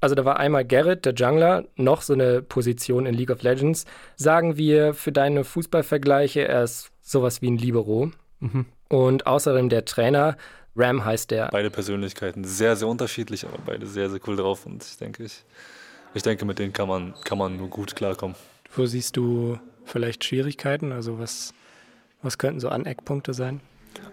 Also 0.00 0.16
da 0.16 0.24
war 0.24 0.38
einmal 0.38 0.64
Garrett, 0.64 1.04
der 1.04 1.14
Jungler, 1.14 1.64
noch 1.76 2.02
so 2.02 2.12
eine 2.12 2.42
Position 2.42 3.06
in 3.06 3.14
League 3.14 3.30
of 3.30 3.42
Legends. 3.42 3.84
Sagen 4.16 4.56
wir 4.56 4.94
für 4.94 5.12
deine 5.12 5.44
Fußballvergleiche, 5.44 6.48
er 6.48 6.64
ist 6.64 6.90
sowas 7.00 7.40
wie 7.40 7.50
ein 7.50 7.58
Libero. 7.58 8.10
Mhm. 8.40 8.66
Und 8.88 9.26
außerdem 9.26 9.68
der 9.68 9.84
Trainer, 9.84 10.36
Ram 10.74 11.04
heißt 11.04 11.30
der. 11.30 11.48
Beide 11.52 11.70
Persönlichkeiten 11.70 12.44
sehr, 12.44 12.74
sehr 12.74 12.88
unterschiedlich, 12.88 13.46
aber 13.46 13.58
beide 13.64 13.86
sehr, 13.86 14.10
sehr 14.10 14.20
cool 14.26 14.36
drauf. 14.36 14.66
Und 14.66 14.82
ich 14.82 14.96
denke, 14.96 15.22
ich 15.22 15.44
ich 16.14 16.22
denke, 16.22 16.44
mit 16.44 16.58
denen 16.58 16.72
kann 16.72 16.88
man, 16.88 17.14
kann 17.24 17.38
man 17.38 17.56
nur 17.56 17.68
gut 17.68 17.96
klarkommen. 17.96 18.36
Wo 18.74 18.86
siehst 18.86 19.16
du 19.16 19.58
vielleicht 19.84 20.24
Schwierigkeiten? 20.24 20.92
Also 20.92 21.18
was, 21.18 21.54
was 22.22 22.38
könnten 22.38 22.60
so 22.60 22.68
Aneckpunkte 22.68 23.32
sein? 23.34 23.60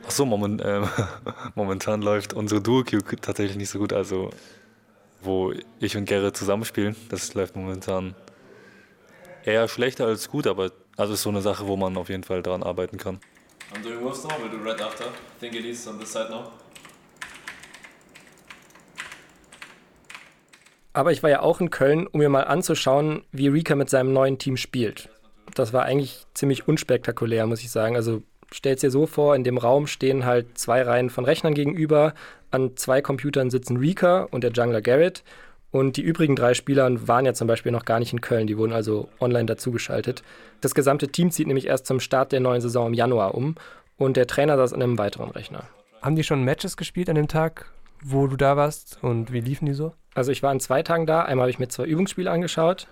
Ach 0.05 0.11
so, 0.11 0.25
moment, 0.25 0.61
äh, 0.61 0.81
momentan 1.55 2.01
läuft 2.01 2.33
unsere 2.33 2.61
Duo-Queue 2.61 3.03
tatsächlich 3.21 3.57
nicht 3.57 3.69
so 3.69 3.79
gut. 3.79 3.93
Also 3.93 4.31
wo 5.21 5.53
ich 5.79 5.97
und 5.97 6.05
Gerrit 6.05 6.37
zusammenspielen, 6.37 6.95
das 7.09 7.33
läuft 7.33 7.55
momentan 7.55 8.15
eher 9.43 9.67
schlechter 9.67 10.05
als 10.05 10.29
gut, 10.29 10.47
aber 10.47 10.71
also 10.97 11.13
ist 11.13 11.23
so 11.23 11.29
eine 11.29 11.41
Sache, 11.41 11.67
wo 11.67 11.75
man 11.75 11.97
auf 11.97 12.09
jeden 12.09 12.23
Fall 12.23 12.41
daran 12.41 12.63
arbeiten 12.63 12.97
kann. 12.97 13.19
I'm 13.73 13.83
doing 13.83 14.01
wolves 14.01 14.23
now, 14.23 14.31
we'll 14.31 14.49
do 14.49 14.57
red 14.63 14.81
after. 14.81 15.05
I 15.05 15.39
think 15.39 15.53
it 15.53 15.65
is 15.65 15.87
on 15.87 15.99
this 15.99 16.11
side 16.11 16.29
now. 16.29 16.51
Aber 20.91 21.11
ich 21.11 21.21
war 21.21 21.29
ja 21.29 21.41
auch 21.41 21.61
in 21.61 21.69
Köln, 21.69 22.07
um 22.07 22.19
mir 22.19 22.29
mal 22.29 22.43
anzuschauen, 22.43 23.23
wie 23.31 23.47
Rika 23.47 23.75
mit 23.75 23.89
seinem 23.89 24.11
neuen 24.11 24.39
Team 24.39 24.57
spielt. 24.57 25.09
Das 25.53 25.71
war 25.71 25.83
eigentlich 25.83 26.25
ziemlich 26.33 26.67
unspektakulär, 26.67 27.45
muss 27.45 27.61
ich 27.61 27.71
sagen. 27.71 27.95
Also 27.95 28.23
stell's 28.51 28.81
dir 28.81 28.91
so 28.91 29.05
vor, 29.05 29.35
in 29.35 29.43
dem 29.43 29.57
Raum 29.57 29.88
stehen 29.88 30.25
halt 30.25 30.57
zwei 30.57 30.81
Reihen 30.81 31.09
von 31.09 31.25
Rechnern 31.25 31.53
gegenüber. 31.53 32.13
An 32.51 32.75
zwei 32.75 33.01
Computern 33.01 33.49
sitzen 33.49 33.77
Rika 33.77 34.23
und 34.31 34.43
der 34.43 34.51
Jungler 34.51 34.81
Garrett. 34.81 35.23
Und 35.71 35.97
die 35.97 36.01
übrigen 36.01 36.35
drei 36.35 36.55
Spieler 36.55 36.89
waren 37.07 37.25
ja 37.25 37.33
zum 37.33 37.47
Beispiel 37.47 37.71
noch 37.71 37.85
gar 37.85 37.99
nicht 37.99 38.12
in 38.12 38.21
Köln, 38.21 38.47
die 38.47 38.57
wurden 38.57 38.73
also 38.73 39.07
online 39.19 39.45
dazugeschaltet. 39.45 40.23
Das 40.62 40.73
gesamte 40.73 41.09
Team 41.09 41.29
zieht 41.29 41.47
nämlich 41.47 41.67
erst 41.67 41.85
zum 41.85 41.99
Start 41.99 42.31
der 42.31 42.39
neuen 42.39 42.62
Saison 42.62 42.88
im 42.88 42.93
Januar 42.95 43.35
um 43.35 43.55
und 43.97 44.17
der 44.17 44.25
Trainer 44.25 44.57
saß 44.57 44.73
an 44.73 44.81
einem 44.81 44.97
weiteren 44.97 45.29
Rechner. 45.29 45.65
Haben 46.01 46.15
die 46.15 46.23
schon 46.23 46.43
Matches 46.43 46.75
gespielt 46.75 47.09
an 47.09 47.15
dem 47.15 47.27
Tag, 47.27 47.71
wo 48.03 48.25
du 48.25 48.35
da 48.35 48.57
warst 48.57 48.97
und 49.03 49.31
wie 49.31 49.41
liefen 49.41 49.67
die 49.67 49.73
so? 49.73 49.93
Also 50.15 50.31
ich 50.31 50.41
war 50.41 50.49
an 50.49 50.59
zwei 50.59 50.81
Tagen 50.81 51.05
da, 51.05 51.21
einmal 51.21 51.43
habe 51.43 51.51
ich 51.51 51.59
mir 51.59 51.67
zwei 51.67 51.85
Übungsspiele 51.85 52.31
angeschaut, 52.31 52.88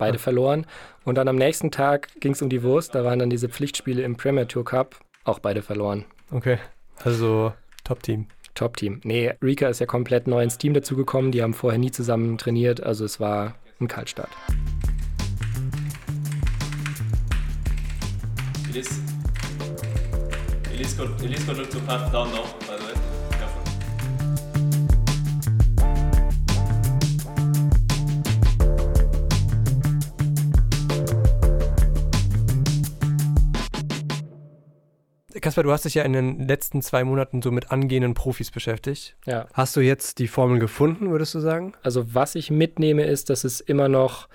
beide 0.00 0.16
ja. 0.16 0.22
verloren 0.22 0.66
und 1.04 1.14
dann 1.14 1.28
am 1.28 1.36
nächsten 1.36 1.70
Tag 1.70 2.08
ging 2.18 2.32
es 2.32 2.42
um 2.42 2.48
die 2.48 2.64
Wurst, 2.64 2.96
da 2.96 3.04
waren 3.04 3.20
dann 3.20 3.30
diese 3.30 3.48
Pflichtspiele 3.48 4.02
im 4.02 4.16
Premier 4.16 4.48
Tour 4.48 4.64
Cup, 4.64 4.96
auch 5.22 5.38
beide 5.38 5.62
verloren. 5.62 6.04
Okay, 6.32 6.58
also 7.04 7.52
Top-Team. 7.84 8.26
Top-Team. 8.54 9.00
Nee, 9.04 9.32
Rika 9.42 9.68
ist 9.68 9.80
ja 9.80 9.86
komplett 9.86 10.26
neu 10.26 10.42
ins 10.42 10.58
Team 10.58 10.74
dazugekommen. 10.74 11.32
Die 11.32 11.42
haben 11.42 11.54
vorher 11.54 11.78
nie 11.78 11.90
zusammen 11.90 12.36
trainiert. 12.38 12.82
Also 12.82 13.04
es 13.04 13.18
war 13.18 13.54
ein 13.80 13.88
Kaltstart. 13.88 14.30
Elise, 18.68 19.00
Elise, 20.72 20.96
got, 20.96 21.22
Elise 21.22 21.46
got 21.46 21.56
look 21.56 21.70
to 21.70 21.80
path 21.80 22.12
down 22.12 22.30
now, 22.30 22.44
by 22.60 22.76
the 22.78 22.84
way. 22.84 22.89
Kasper, 35.40 35.62
du 35.62 35.72
hast 35.72 35.84
dich 35.84 35.94
ja 35.94 36.02
in 36.02 36.12
den 36.12 36.46
letzten 36.46 36.82
zwei 36.82 37.04
Monaten 37.04 37.42
so 37.42 37.50
mit 37.50 37.70
angehenden 37.70 38.14
Profis 38.14 38.50
beschäftigt. 38.50 39.16
Ja. 39.26 39.46
Hast 39.52 39.76
du 39.76 39.80
jetzt 39.80 40.18
die 40.18 40.28
Formel 40.28 40.58
gefunden, 40.58 41.10
würdest 41.10 41.34
du 41.34 41.40
sagen? 41.40 41.74
Also, 41.82 42.14
was 42.14 42.34
ich 42.34 42.50
mitnehme, 42.50 43.04
ist, 43.04 43.30
dass 43.30 43.44
es 43.44 43.60
immer 43.60 43.88
noch 43.88 44.28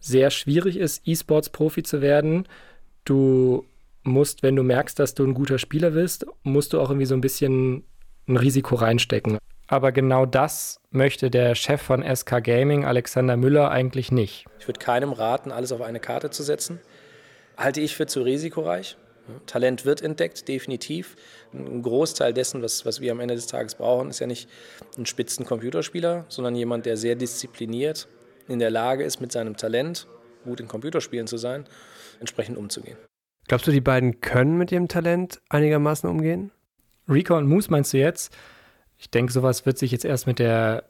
sehr 0.00 0.30
schwierig 0.30 0.76
ist, 0.76 1.06
E-Sports-Profi 1.06 1.82
zu 1.82 2.00
werden. 2.00 2.46
Du 3.04 3.64
musst, 4.02 4.42
wenn 4.42 4.56
du 4.56 4.62
merkst, 4.62 4.98
dass 4.98 5.14
du 5.14 5.24
ein 5.24 5.34
guter 5.34 5.58
Spieler 5.58 5.90
bist, 5.90 6.26
musst 6.42 6.72
du 6.72 6.80
auch 6.80 6.90
irgendwie 6.90 7.06
so 7.06 7.14
ein 7.14 7.20
bisschen 7.20 7.84
ein 8.26 8.36
Risiko 8.36 8.76
reinstecken. 8.76 9.38
Aber 9.66 9.92
genau 9.92 10.24
das 10.24 10.80
möchte 10.90 11.30
der 11.30 11.54
Chef 11.54 11.82
von 11.82 12.02
SK 12.02 12.42
Gaming, 12.42 12.84
Alexander 12.84 13.36
Müller, 13.36 13.70
eigentlich 13.70 14.10
nicht. 14.10 14.46
Ich 14.58 14.66
würde 14.66 14.80
keinem 14.80 15.12
raten, 15.12 15.52
alles 15.52 15.72
auf 15.72 15.82
eine 15.82 16.00
Karte 16.00 16.30
zu 16.30 16.42
setzen. 16.42 16.80
Halte 17.56 17.80
ich 17.80 17.94
für 17.94 18.06
zu 18.06 18.22
risikoreich. 18.22 18.96
Talent 19.46 19.84
wird 19.84 20.02
entdeckt, 20.02 20.48
definitiv. 20.48 21.16
Ein 21.52 21.82
Großteil 21.82 22.32
dessen, 22.32 22.62
was, 22.62 22.84
was 22.84 23.00
wir 23.00 23.12
am 23.12 23.20
Ende 23.20 23.34
des 23.34 23.46
Tages 23.46 23.74
brauchen, 23.74 24.10
ist 24.10 24.18
ja 24.18 24.26
nicht 24.26 24.48
ein 24.96 25.06
spitzen 25.06 25.44
Computerspieler, 25.44 26.24
sondern 26.28 26.54
jemand, 26.54 26.86
der 26.86 26.96
sehr 26.96 27.14
diszipliniert 27.14 28.08
in 28.48 28.58
der 28.58 28.70
Lage 28.70 29.04
ist, 29.04 29.20
mit 29.20 29.32
seinem 29.32 29.56
Talent, 29.56 30.06
gut 30.44 30.60
in 30.60 30.68
Computerspielen 30.68 31.26
zu 31.26 31.36
sein, 31.36 31.64
entsprechend 32.20 32.56
umzugehen. 32.56 32.96
Glaubst 33.46 33.66
du, 33.66 33.70
die 33.70 33.80
beiden 33.80 34.20
können 34.20 34.58
mit 34.58 34.72
ihrem 34.72 34.88
Talent 34.88 35.40
einigermaßen 35.48 36.08
umgehen? 36.08 36.50
Rika 37.08 37.36
und 37.36 37.46
Moose 37.46 37.70
meinst 37.70 37.92
du 37.92 37.98
jetzt? 37.98 38.36
Ich 38.98 39.10
denke, 39.10 39.32
sowas 39.32 39.64
wird 39.64 39.78
sich 39.78 39.92
jetzt 39.92 40.04
erst 40.04 40.26
mit 40.26 40.38
der 40.38 40.84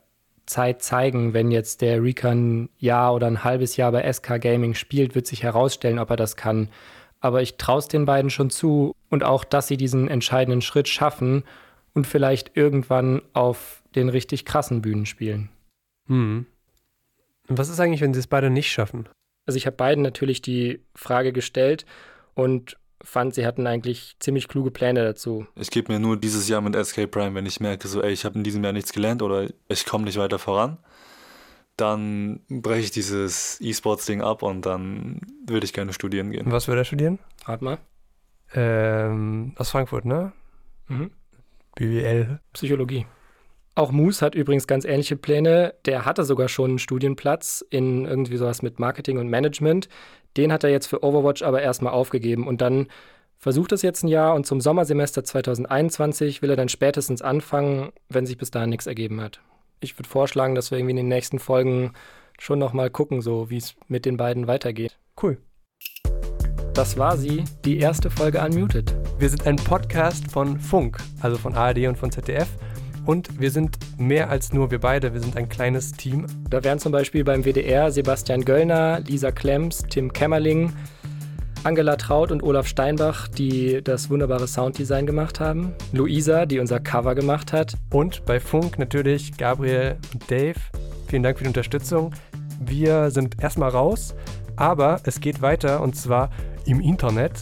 Zeit 0.46 0.83
zeigen. 0.83 1.35
Wenn 1.35 1.51
jetzt 1.51 1.83
der 1.83 2.03
Rika 2.03 2.31
ein 2.31 2.70
Jahr 2.79 3.14
oder 3.14 3.27
ein 3.27 3.44
halbes 3.44 3.77
Jahr 3.77 3.92
bei 3.92 4.11
SK 4.11 4.40
Gaming 4.40 4.74
spielt, 4.74 5.14
wird 5.14 5.27
sich 5.27 5.42
herausstellen, 5.42 5.98
ob 5.98 6.11
er 6.11 6.16
das 6.16 6.37
kann 6.37 6.70
aber 7.20 7.42
ich 7.42 7.57
traue 7.57 7.78
es 7.78 7.88
den 7.88 8.04
beiden 8.04 8.31
schon 8.31 8.50
zu 8.50 8.94
und 9.09 9.24
auch, 9.24 9.44
dass 9.44 9.68
sie 9.68 9.76
diesen 9.76 10.09
entscheidenden 10.09 10.62
Schritt 10.62 10.88
schaffen 10.88 11.44
und 11.94 12.07
vielleicht 12.07 12.57
irgendwann 12.57 13.22
auf 13.33 13.83
den 13.94 14.09
richtig 14.09 14.44
krassen 14.44 14.83
Bühnen 14.83 15.07
spielen. 15.07 15.48
Hm. 16.07 16.46
Und 17.48 17.59
was 17.59 17.68
ist 17.68 17.81
eigentlich, 17.81 18.00
wenn 18.00 18.14
sie 18.14 18.20
es 18.20 18.26
beide 18.26 18.50
nicht 18.50 18.70
schaffen? 18.70 19.09
Also 19.46 19.57
ich 19.57 19.66
habe 19.66 19.76
beiden 19.76 20.02
natürlich 20.02 20.42
die 20.42 20.85
Frage 20.94 21.33
gestellt 21.33 21.87
und 22.35 22.76
fand, 23.02 23.35
sie 23.35 23.46
hatten 23.46 23.66
eigentlich 23.66 24.16
ziemlich 24.18 24.48
kluge 24.48 24.70
Pläne 24.70 25.02
dazu. 25.02 25.46
Ich 25.57 25.70
gebe 25.70 25.92
mir 25.92 25.98
nur 25.98 26.18
dieses 26.18 26.48
Jahr 26.48 26.61
mit 26.61 26.76
SK 26.76 27.11
Prime, 27.11 27.35
wenn 27.35 27.46
ich 27.46 27.61
merke, 27.61 27.88
so, 27.88 28.02
ey, 28.02 28.12
ich 28.12 28.24
habe 28.24 28.37
in 28.37 28.44
diesem 28.44 28.62
Jahr 28.62 28.72
nichts 28.72 28.92
gelernt 28.92 29.22
oder 29.22 29.48
ich 29.68 29.87
komme 29.87 30.04
nicht 30.04 30.18
weiter 30.18 30.38
voran 30.38 30.78
dann 31.80 32.40
breche 32.48 32.80
ich 32.80 32.90
dieses 32.90 33.60
E-Sports-Ding 33.60 34.20
ab 34.20 34.42
und 34.42 34.66
dann 34.66 35.20
würde 35.46 35.64
ich 35.64 35.72
gerne 35.72 35.92
studieren 35.92 36.30
gehen. 36.30 36.50
Was 36.50 36.68
würde 36.68 36.82
er 36.82 36.84
studieren? 36.84 37.18
Rat 37.44 37.62
mal. 37.62 37.78
Ähm, 38.54 39.52
aus 39.56 39.70
Frankfurt, 39.70 40.04
ne? 40.04 40.32
Mhm. 40.88 41.10
BWL. 41.76 42.40
Psychologie. 42.52 43.06
Auch 43.74 43.92
Moose 43.92 44.24
hat 44.24 44.34
übrigens 44.34 44.66
ganz 44.66 44.84
ähnliche 44.84 45.16
Pläne. 45.16 45.74
Der 45.84 46.04
hatte 46.04 46.24
sogar 46.24 46.48
schon 46.48 46.70
einen 46.70 46.78
Studienplatz 46.80 47.64
in 47.70 48.06
irgendwie 48.06 48.36
sowas 48.36 48.60
mit 48.60 48.80
Marketing 48.80 49.18
und 49.18 49.28
Management. 49.28 49.88
Den 50.36 50.52
hat 50.52 50.64
er 50.64 50.70
jetzt 50.70 50.88
für 50.88 51.04
Overwatch 51.04 51.42
aber 51.42 51.62
erstmal 51.62 51.92
aufgegeben 51.92 52.48
und 52.48 52.60
dann 52.60 52.88
versucht 53.36 53.70
es 53.70 53.82
jetzt 53.82 54.02
ein 54.02 54.08
Jahr 54.08 54.34
und 54.34 54.46
zum 54.46 54.60
Sommersemester 54.60 55.22
2021 55.22 56.42
will 56.42 56.50
er 56.50 56.56
dann 56.56 56.68
spätestens 56.68 57.22
anfangen, 57.22 57.92
wenn 58.08 58.26
sich 58.26 58.36
bis 58.36 58.50
dahin 58.50 58.70
nichts 58.70 58.88
ergeben 58.88 59.20
hat 59.20 59.40
ich 59.80 59.98
würde 59.98 60.08
vorschlagen, 60.08 60.54
dass 60.54 60.70
wir 60.70 60.78
irgendwie 60.78 60.92
in 60.92 60.96
den 60.96 61.08
nächsten 61.08 61.38
Folgen 61.38 61.92
schon 62.38 62.58
nochmal 62.58 62.90
gucken, 62.90 63.20
so 63.20 63.50
wie 63.50 63.58
es 63.58 63.74
mit 63.86 64.04
den 64.04 64.16
beiden 64.16 64.46
weitergeht. 64.46 64.98
Cool. 65.20 65.38
Das 66.74 66.96
war 66.96 67.16
sie, 67.16 67.44
die 67.64 67.78
erste 67.78 68.10
Folge 68.10 68.40
Unmuted. 68.40 68.94
Wir 69.18 69.28
sind 69.28 69.46
ein 69.46 69.56
Podcast 69.56 70.30
von 70.30 70.60
Funk, 70.60 70.98
also 71.20 71.36
von 71.36 71.54
ARD 71.54 71.88
und 71.88 71.98
von 71.98 72.12
ZDF. 72.12 72.48
Und 73.04 73.40
wir 73.40 73.50
sind 73.50 73.78
mehr 73.98 74.30
als 74.30 74.52
nur 74.52 74.70
wir 74.70 74.78
beide, 74.78 75.14
wir 75.14 75.20
sind 75.20 75.36
ein 75.36 75.48
kleines 75.48 75.92
Team. 75.92 76.26
Da 76.50 76.62
wären 76.62 76.78
zum 76.78 76.92
Beispiel 76.92 77.24
beim 77.24 77.44
WDR 77.44 77.90
Sebastian 77.90 78.44
Göllner, 78.44 79.00
Lisa 79.00 79.32
Klemms, 79.32 79.82
Tim 79.88 80.12
Kämmerling, 80.12 80.72
Angela 81.64 81.97
Traut 81.97 82.33
und 82.33 82.42
Olaf 82.42 82.66
Steinbach, 82.66 83.29
die 83.29 83.83
das 83.83 84.11
wunderbare 84.11 84.47
Sounddesign 84.47 85.07
gemacht 85.07 85.40
haben. 85.40 85.75
Luisa, 85.92 86.47
die 86.47 86.61
unser 86.61 86.81
Cover 86.81 87.14
gemacht 87.14 87.53
hat. 87.53 87.75
Und 87.90 88.25
bei 88.25 88.40
Funk 88.40 88.79
natürlich 88.79 89.37
Gabriel 89.37 89.97
und 90.12 90.31
Dave. 90.31 90.59
Vielen 91.09 91.23
Dank 91.23 91.38
für 91.38 91.44
die 91.44 91.49
Unterstützung. 91.49 92.12
Wir 92.61 93.11
sind 93.11 93.42
erstmal 93.42 93.71
raus, 93.71 94.14
aber 94.57 95.01
es 95.05 95.21
geht 95.21 95.42
weiter 95.42 95.81
und 95.81 95.97
zwar 95.97 96.31
im 96.64 96.81
Internet. 96.81 97.33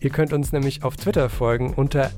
Ihr 0.00 0.10
könnt 0.10 0.32
uns 0.32 0.52
nämlich 0.52 0.82
auf 0.82 0.96
Twitter 0.96 1.28
folgen 1.28 1.74
unter 1.74 2.10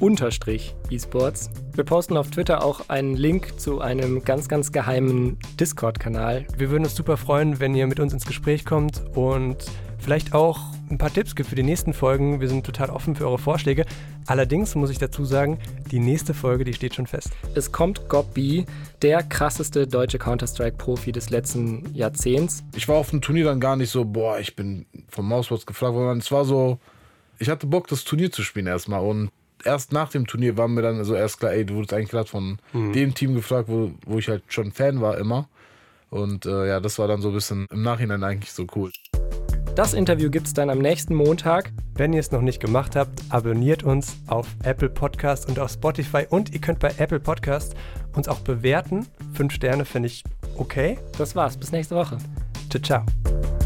unmuted-esports. 0.00 1.50
Wir 1.74 1.84
posten 1.84 2.16
auf 2.16 2.30
Twitter 2.30 2.64
auch 2.64 2.88
einen 2.88 3.14
Link 3.16 3.60
zu 3.60 3.80
einem 3.80 4.24
ganz, 4.24 4.48
ganz 4.48 4.72
geheimen 4.72 5.38
Discord-Kanal. 5.60 6.46
Wir 6.56 6.70
würden 6.70 6.84
uns 6.84 6.96
super 6.96 7.16
freuen, 7.16 7.60
wenn 7.60 7.74
ihr 7.74 7.86
mit 7.86 8.00
uns 8.00 8.12
ins 8.12 8.26
Gespräch 8.26 8.64
kommt 8.64 9.04
und 9.14 9.64
vielleicht 10.04 10.34
auch 10.34 10.60
ein 10.90 10.98
paar 10.98 11.12
Tipps 11.12 11.34
gibt 11.34 11.48
für 11.48 11.54
die 11.54 11.62
nächsten 11.62 11.94
Folgen. 11.94 12.38
Wir 12.40 12.48
sind 12.48 12.66
total 12.66 12.90
offen 12.90 13.16
für 13.16 13.26
eure 13.26 13.38
Vorschläge. 13.38 13.86
Allerdings 14.26 14.74
muss 14.74 14.90
ich 14.90 14.98
dazu 14.98 15.24
sagen, 15.24 15.58
die 15.90 15.98
nächste 15.98 16.34
Folge, 16.34 16.64
die 16.64 16.74
steht 16.74 16.94
schon 16.94 17.06
fest. 17.06 17.30
Es 17.54 17.72
kommt 17.72 18.06
Gobby, 18.10 18.66
der 19.00 19.22
krasseste 19.22 19.86
deutsche 19.86 20.18
Counter-Strike-Profi 20.18 21.10
des 21.10 21.30
letzten 21.30 21.94
Jahrzehnts. 21.94 22.62
Ich 22.76 22.86
war 22.86 22.96
auf 22.96 23.10
dem 23.10 23.22
Turnier 23.22 23.46
dann 23.46 23.60
gar 23.60 23.76
nicht 23.76 23.90
so, 23.90 24.04
boah, 24.04 24.38
ich 24.38 24.54
bin 24.54 24.84
vom 25.08 25.26
Mausbots 25.26 25.64
gefragt, 25.64 25.94
sondern 25.94 26.18
es 26.18 26.30
war 26.30 26.44
so, 26.44 26.78
ich 27.38 27.48
hatte 27.48 27.66
Bock, 27.66 27.88
das 27.88 28.04
Turnier 28.04 28.30
zu 28.30 28.42
spielen 28.42 28.66
erstmal 28.66 29.00
und 29.00 29.30
erst 29.64 29.92
nach 29.92 30.10
dem 30.10 30.26
Turnier 30.26 30.58
war 30.58 30.68
mir 30.68 30.82
dann 30.82 31.02
so 31.04 31.14
erst 31.14 31.40
klar, 31.40 31.52
ey, 31.52 31.64
du 31.64 31.76
wurdest 31.76 31.94
eigentlich 31.94 32.10
gerade 32.10 32.28
von 32.28 32.58
mhm. 32.74 32.92
dem 32.92 33.14
Team 33.14 33.34
gefragt, 33.34 33.68
wo, 33.68 33.92
wo 34.04 34.18
ich 34.18 34.28
halt 34.28 34.42
schon 34.48 34.70
Fan 34.70 35.00
war 35.00 35.16
immer. 35.16 35.48
Und 36.10 36.46
äh, 36.46 36.68
ja, 36.68 36.78
das 36.78 37.00
war 37.00 37.08
dann 37.08 37.20
so 37.20 37.28
ein 37.28 37.34
bisschen 37.34 37.66
im 37.72 37.82
Nachhinein 37.82 38.22
eigentlich 38.22 38.52
so 38.52 38.66
cool. 38.76 38.92
Das 39.74 39.92
Interview 39.92 40.30
gibt 40.30 40.46
es 40.46 40.54
dann 40.54 40.70
am 40.70 40.78
nächsten 40.78 41.16
Montag. 41.16 41.72
Wenn 41.96 42.12
ihr 42.12 42.20
es 42.20 42.30
noch 42.30 42.42
nicht 42.42 42.60
gemacht 42.60 42.94
habt, 42.94 43.10
abonniert 43.30 43.82
uns 43.82 44.16
auf 44.28 44.46
Apple 44.62 44.88
Podcast 44.88 45.48
und 45.48 45.58
auf 45.58 45.72
Spotify 45.72 46.26
und 46.30 46.54
ihr 46.54 46.60
könnt 46.60 46.78
bei 46.78 46.94
Apple 46.96 47.18
Podcast 47.18 47.74
uns 48.14 48.28
auch 48.28 48.38
bewerten. 48.38 49.06
Fünf 49.32 49.52
Sterne 49.52 49.84
finde 49.84 50.06
ich 50.06 50.22
okay. 50.56 50.98
Das 51.18 51.34
war's. 51.34 51.56
Bis 51.56 51.72
nächste 51.72 51.96
Woche. 51.96 52.18
Ciao, 52.70 52.82
ciao. 52.82 53.63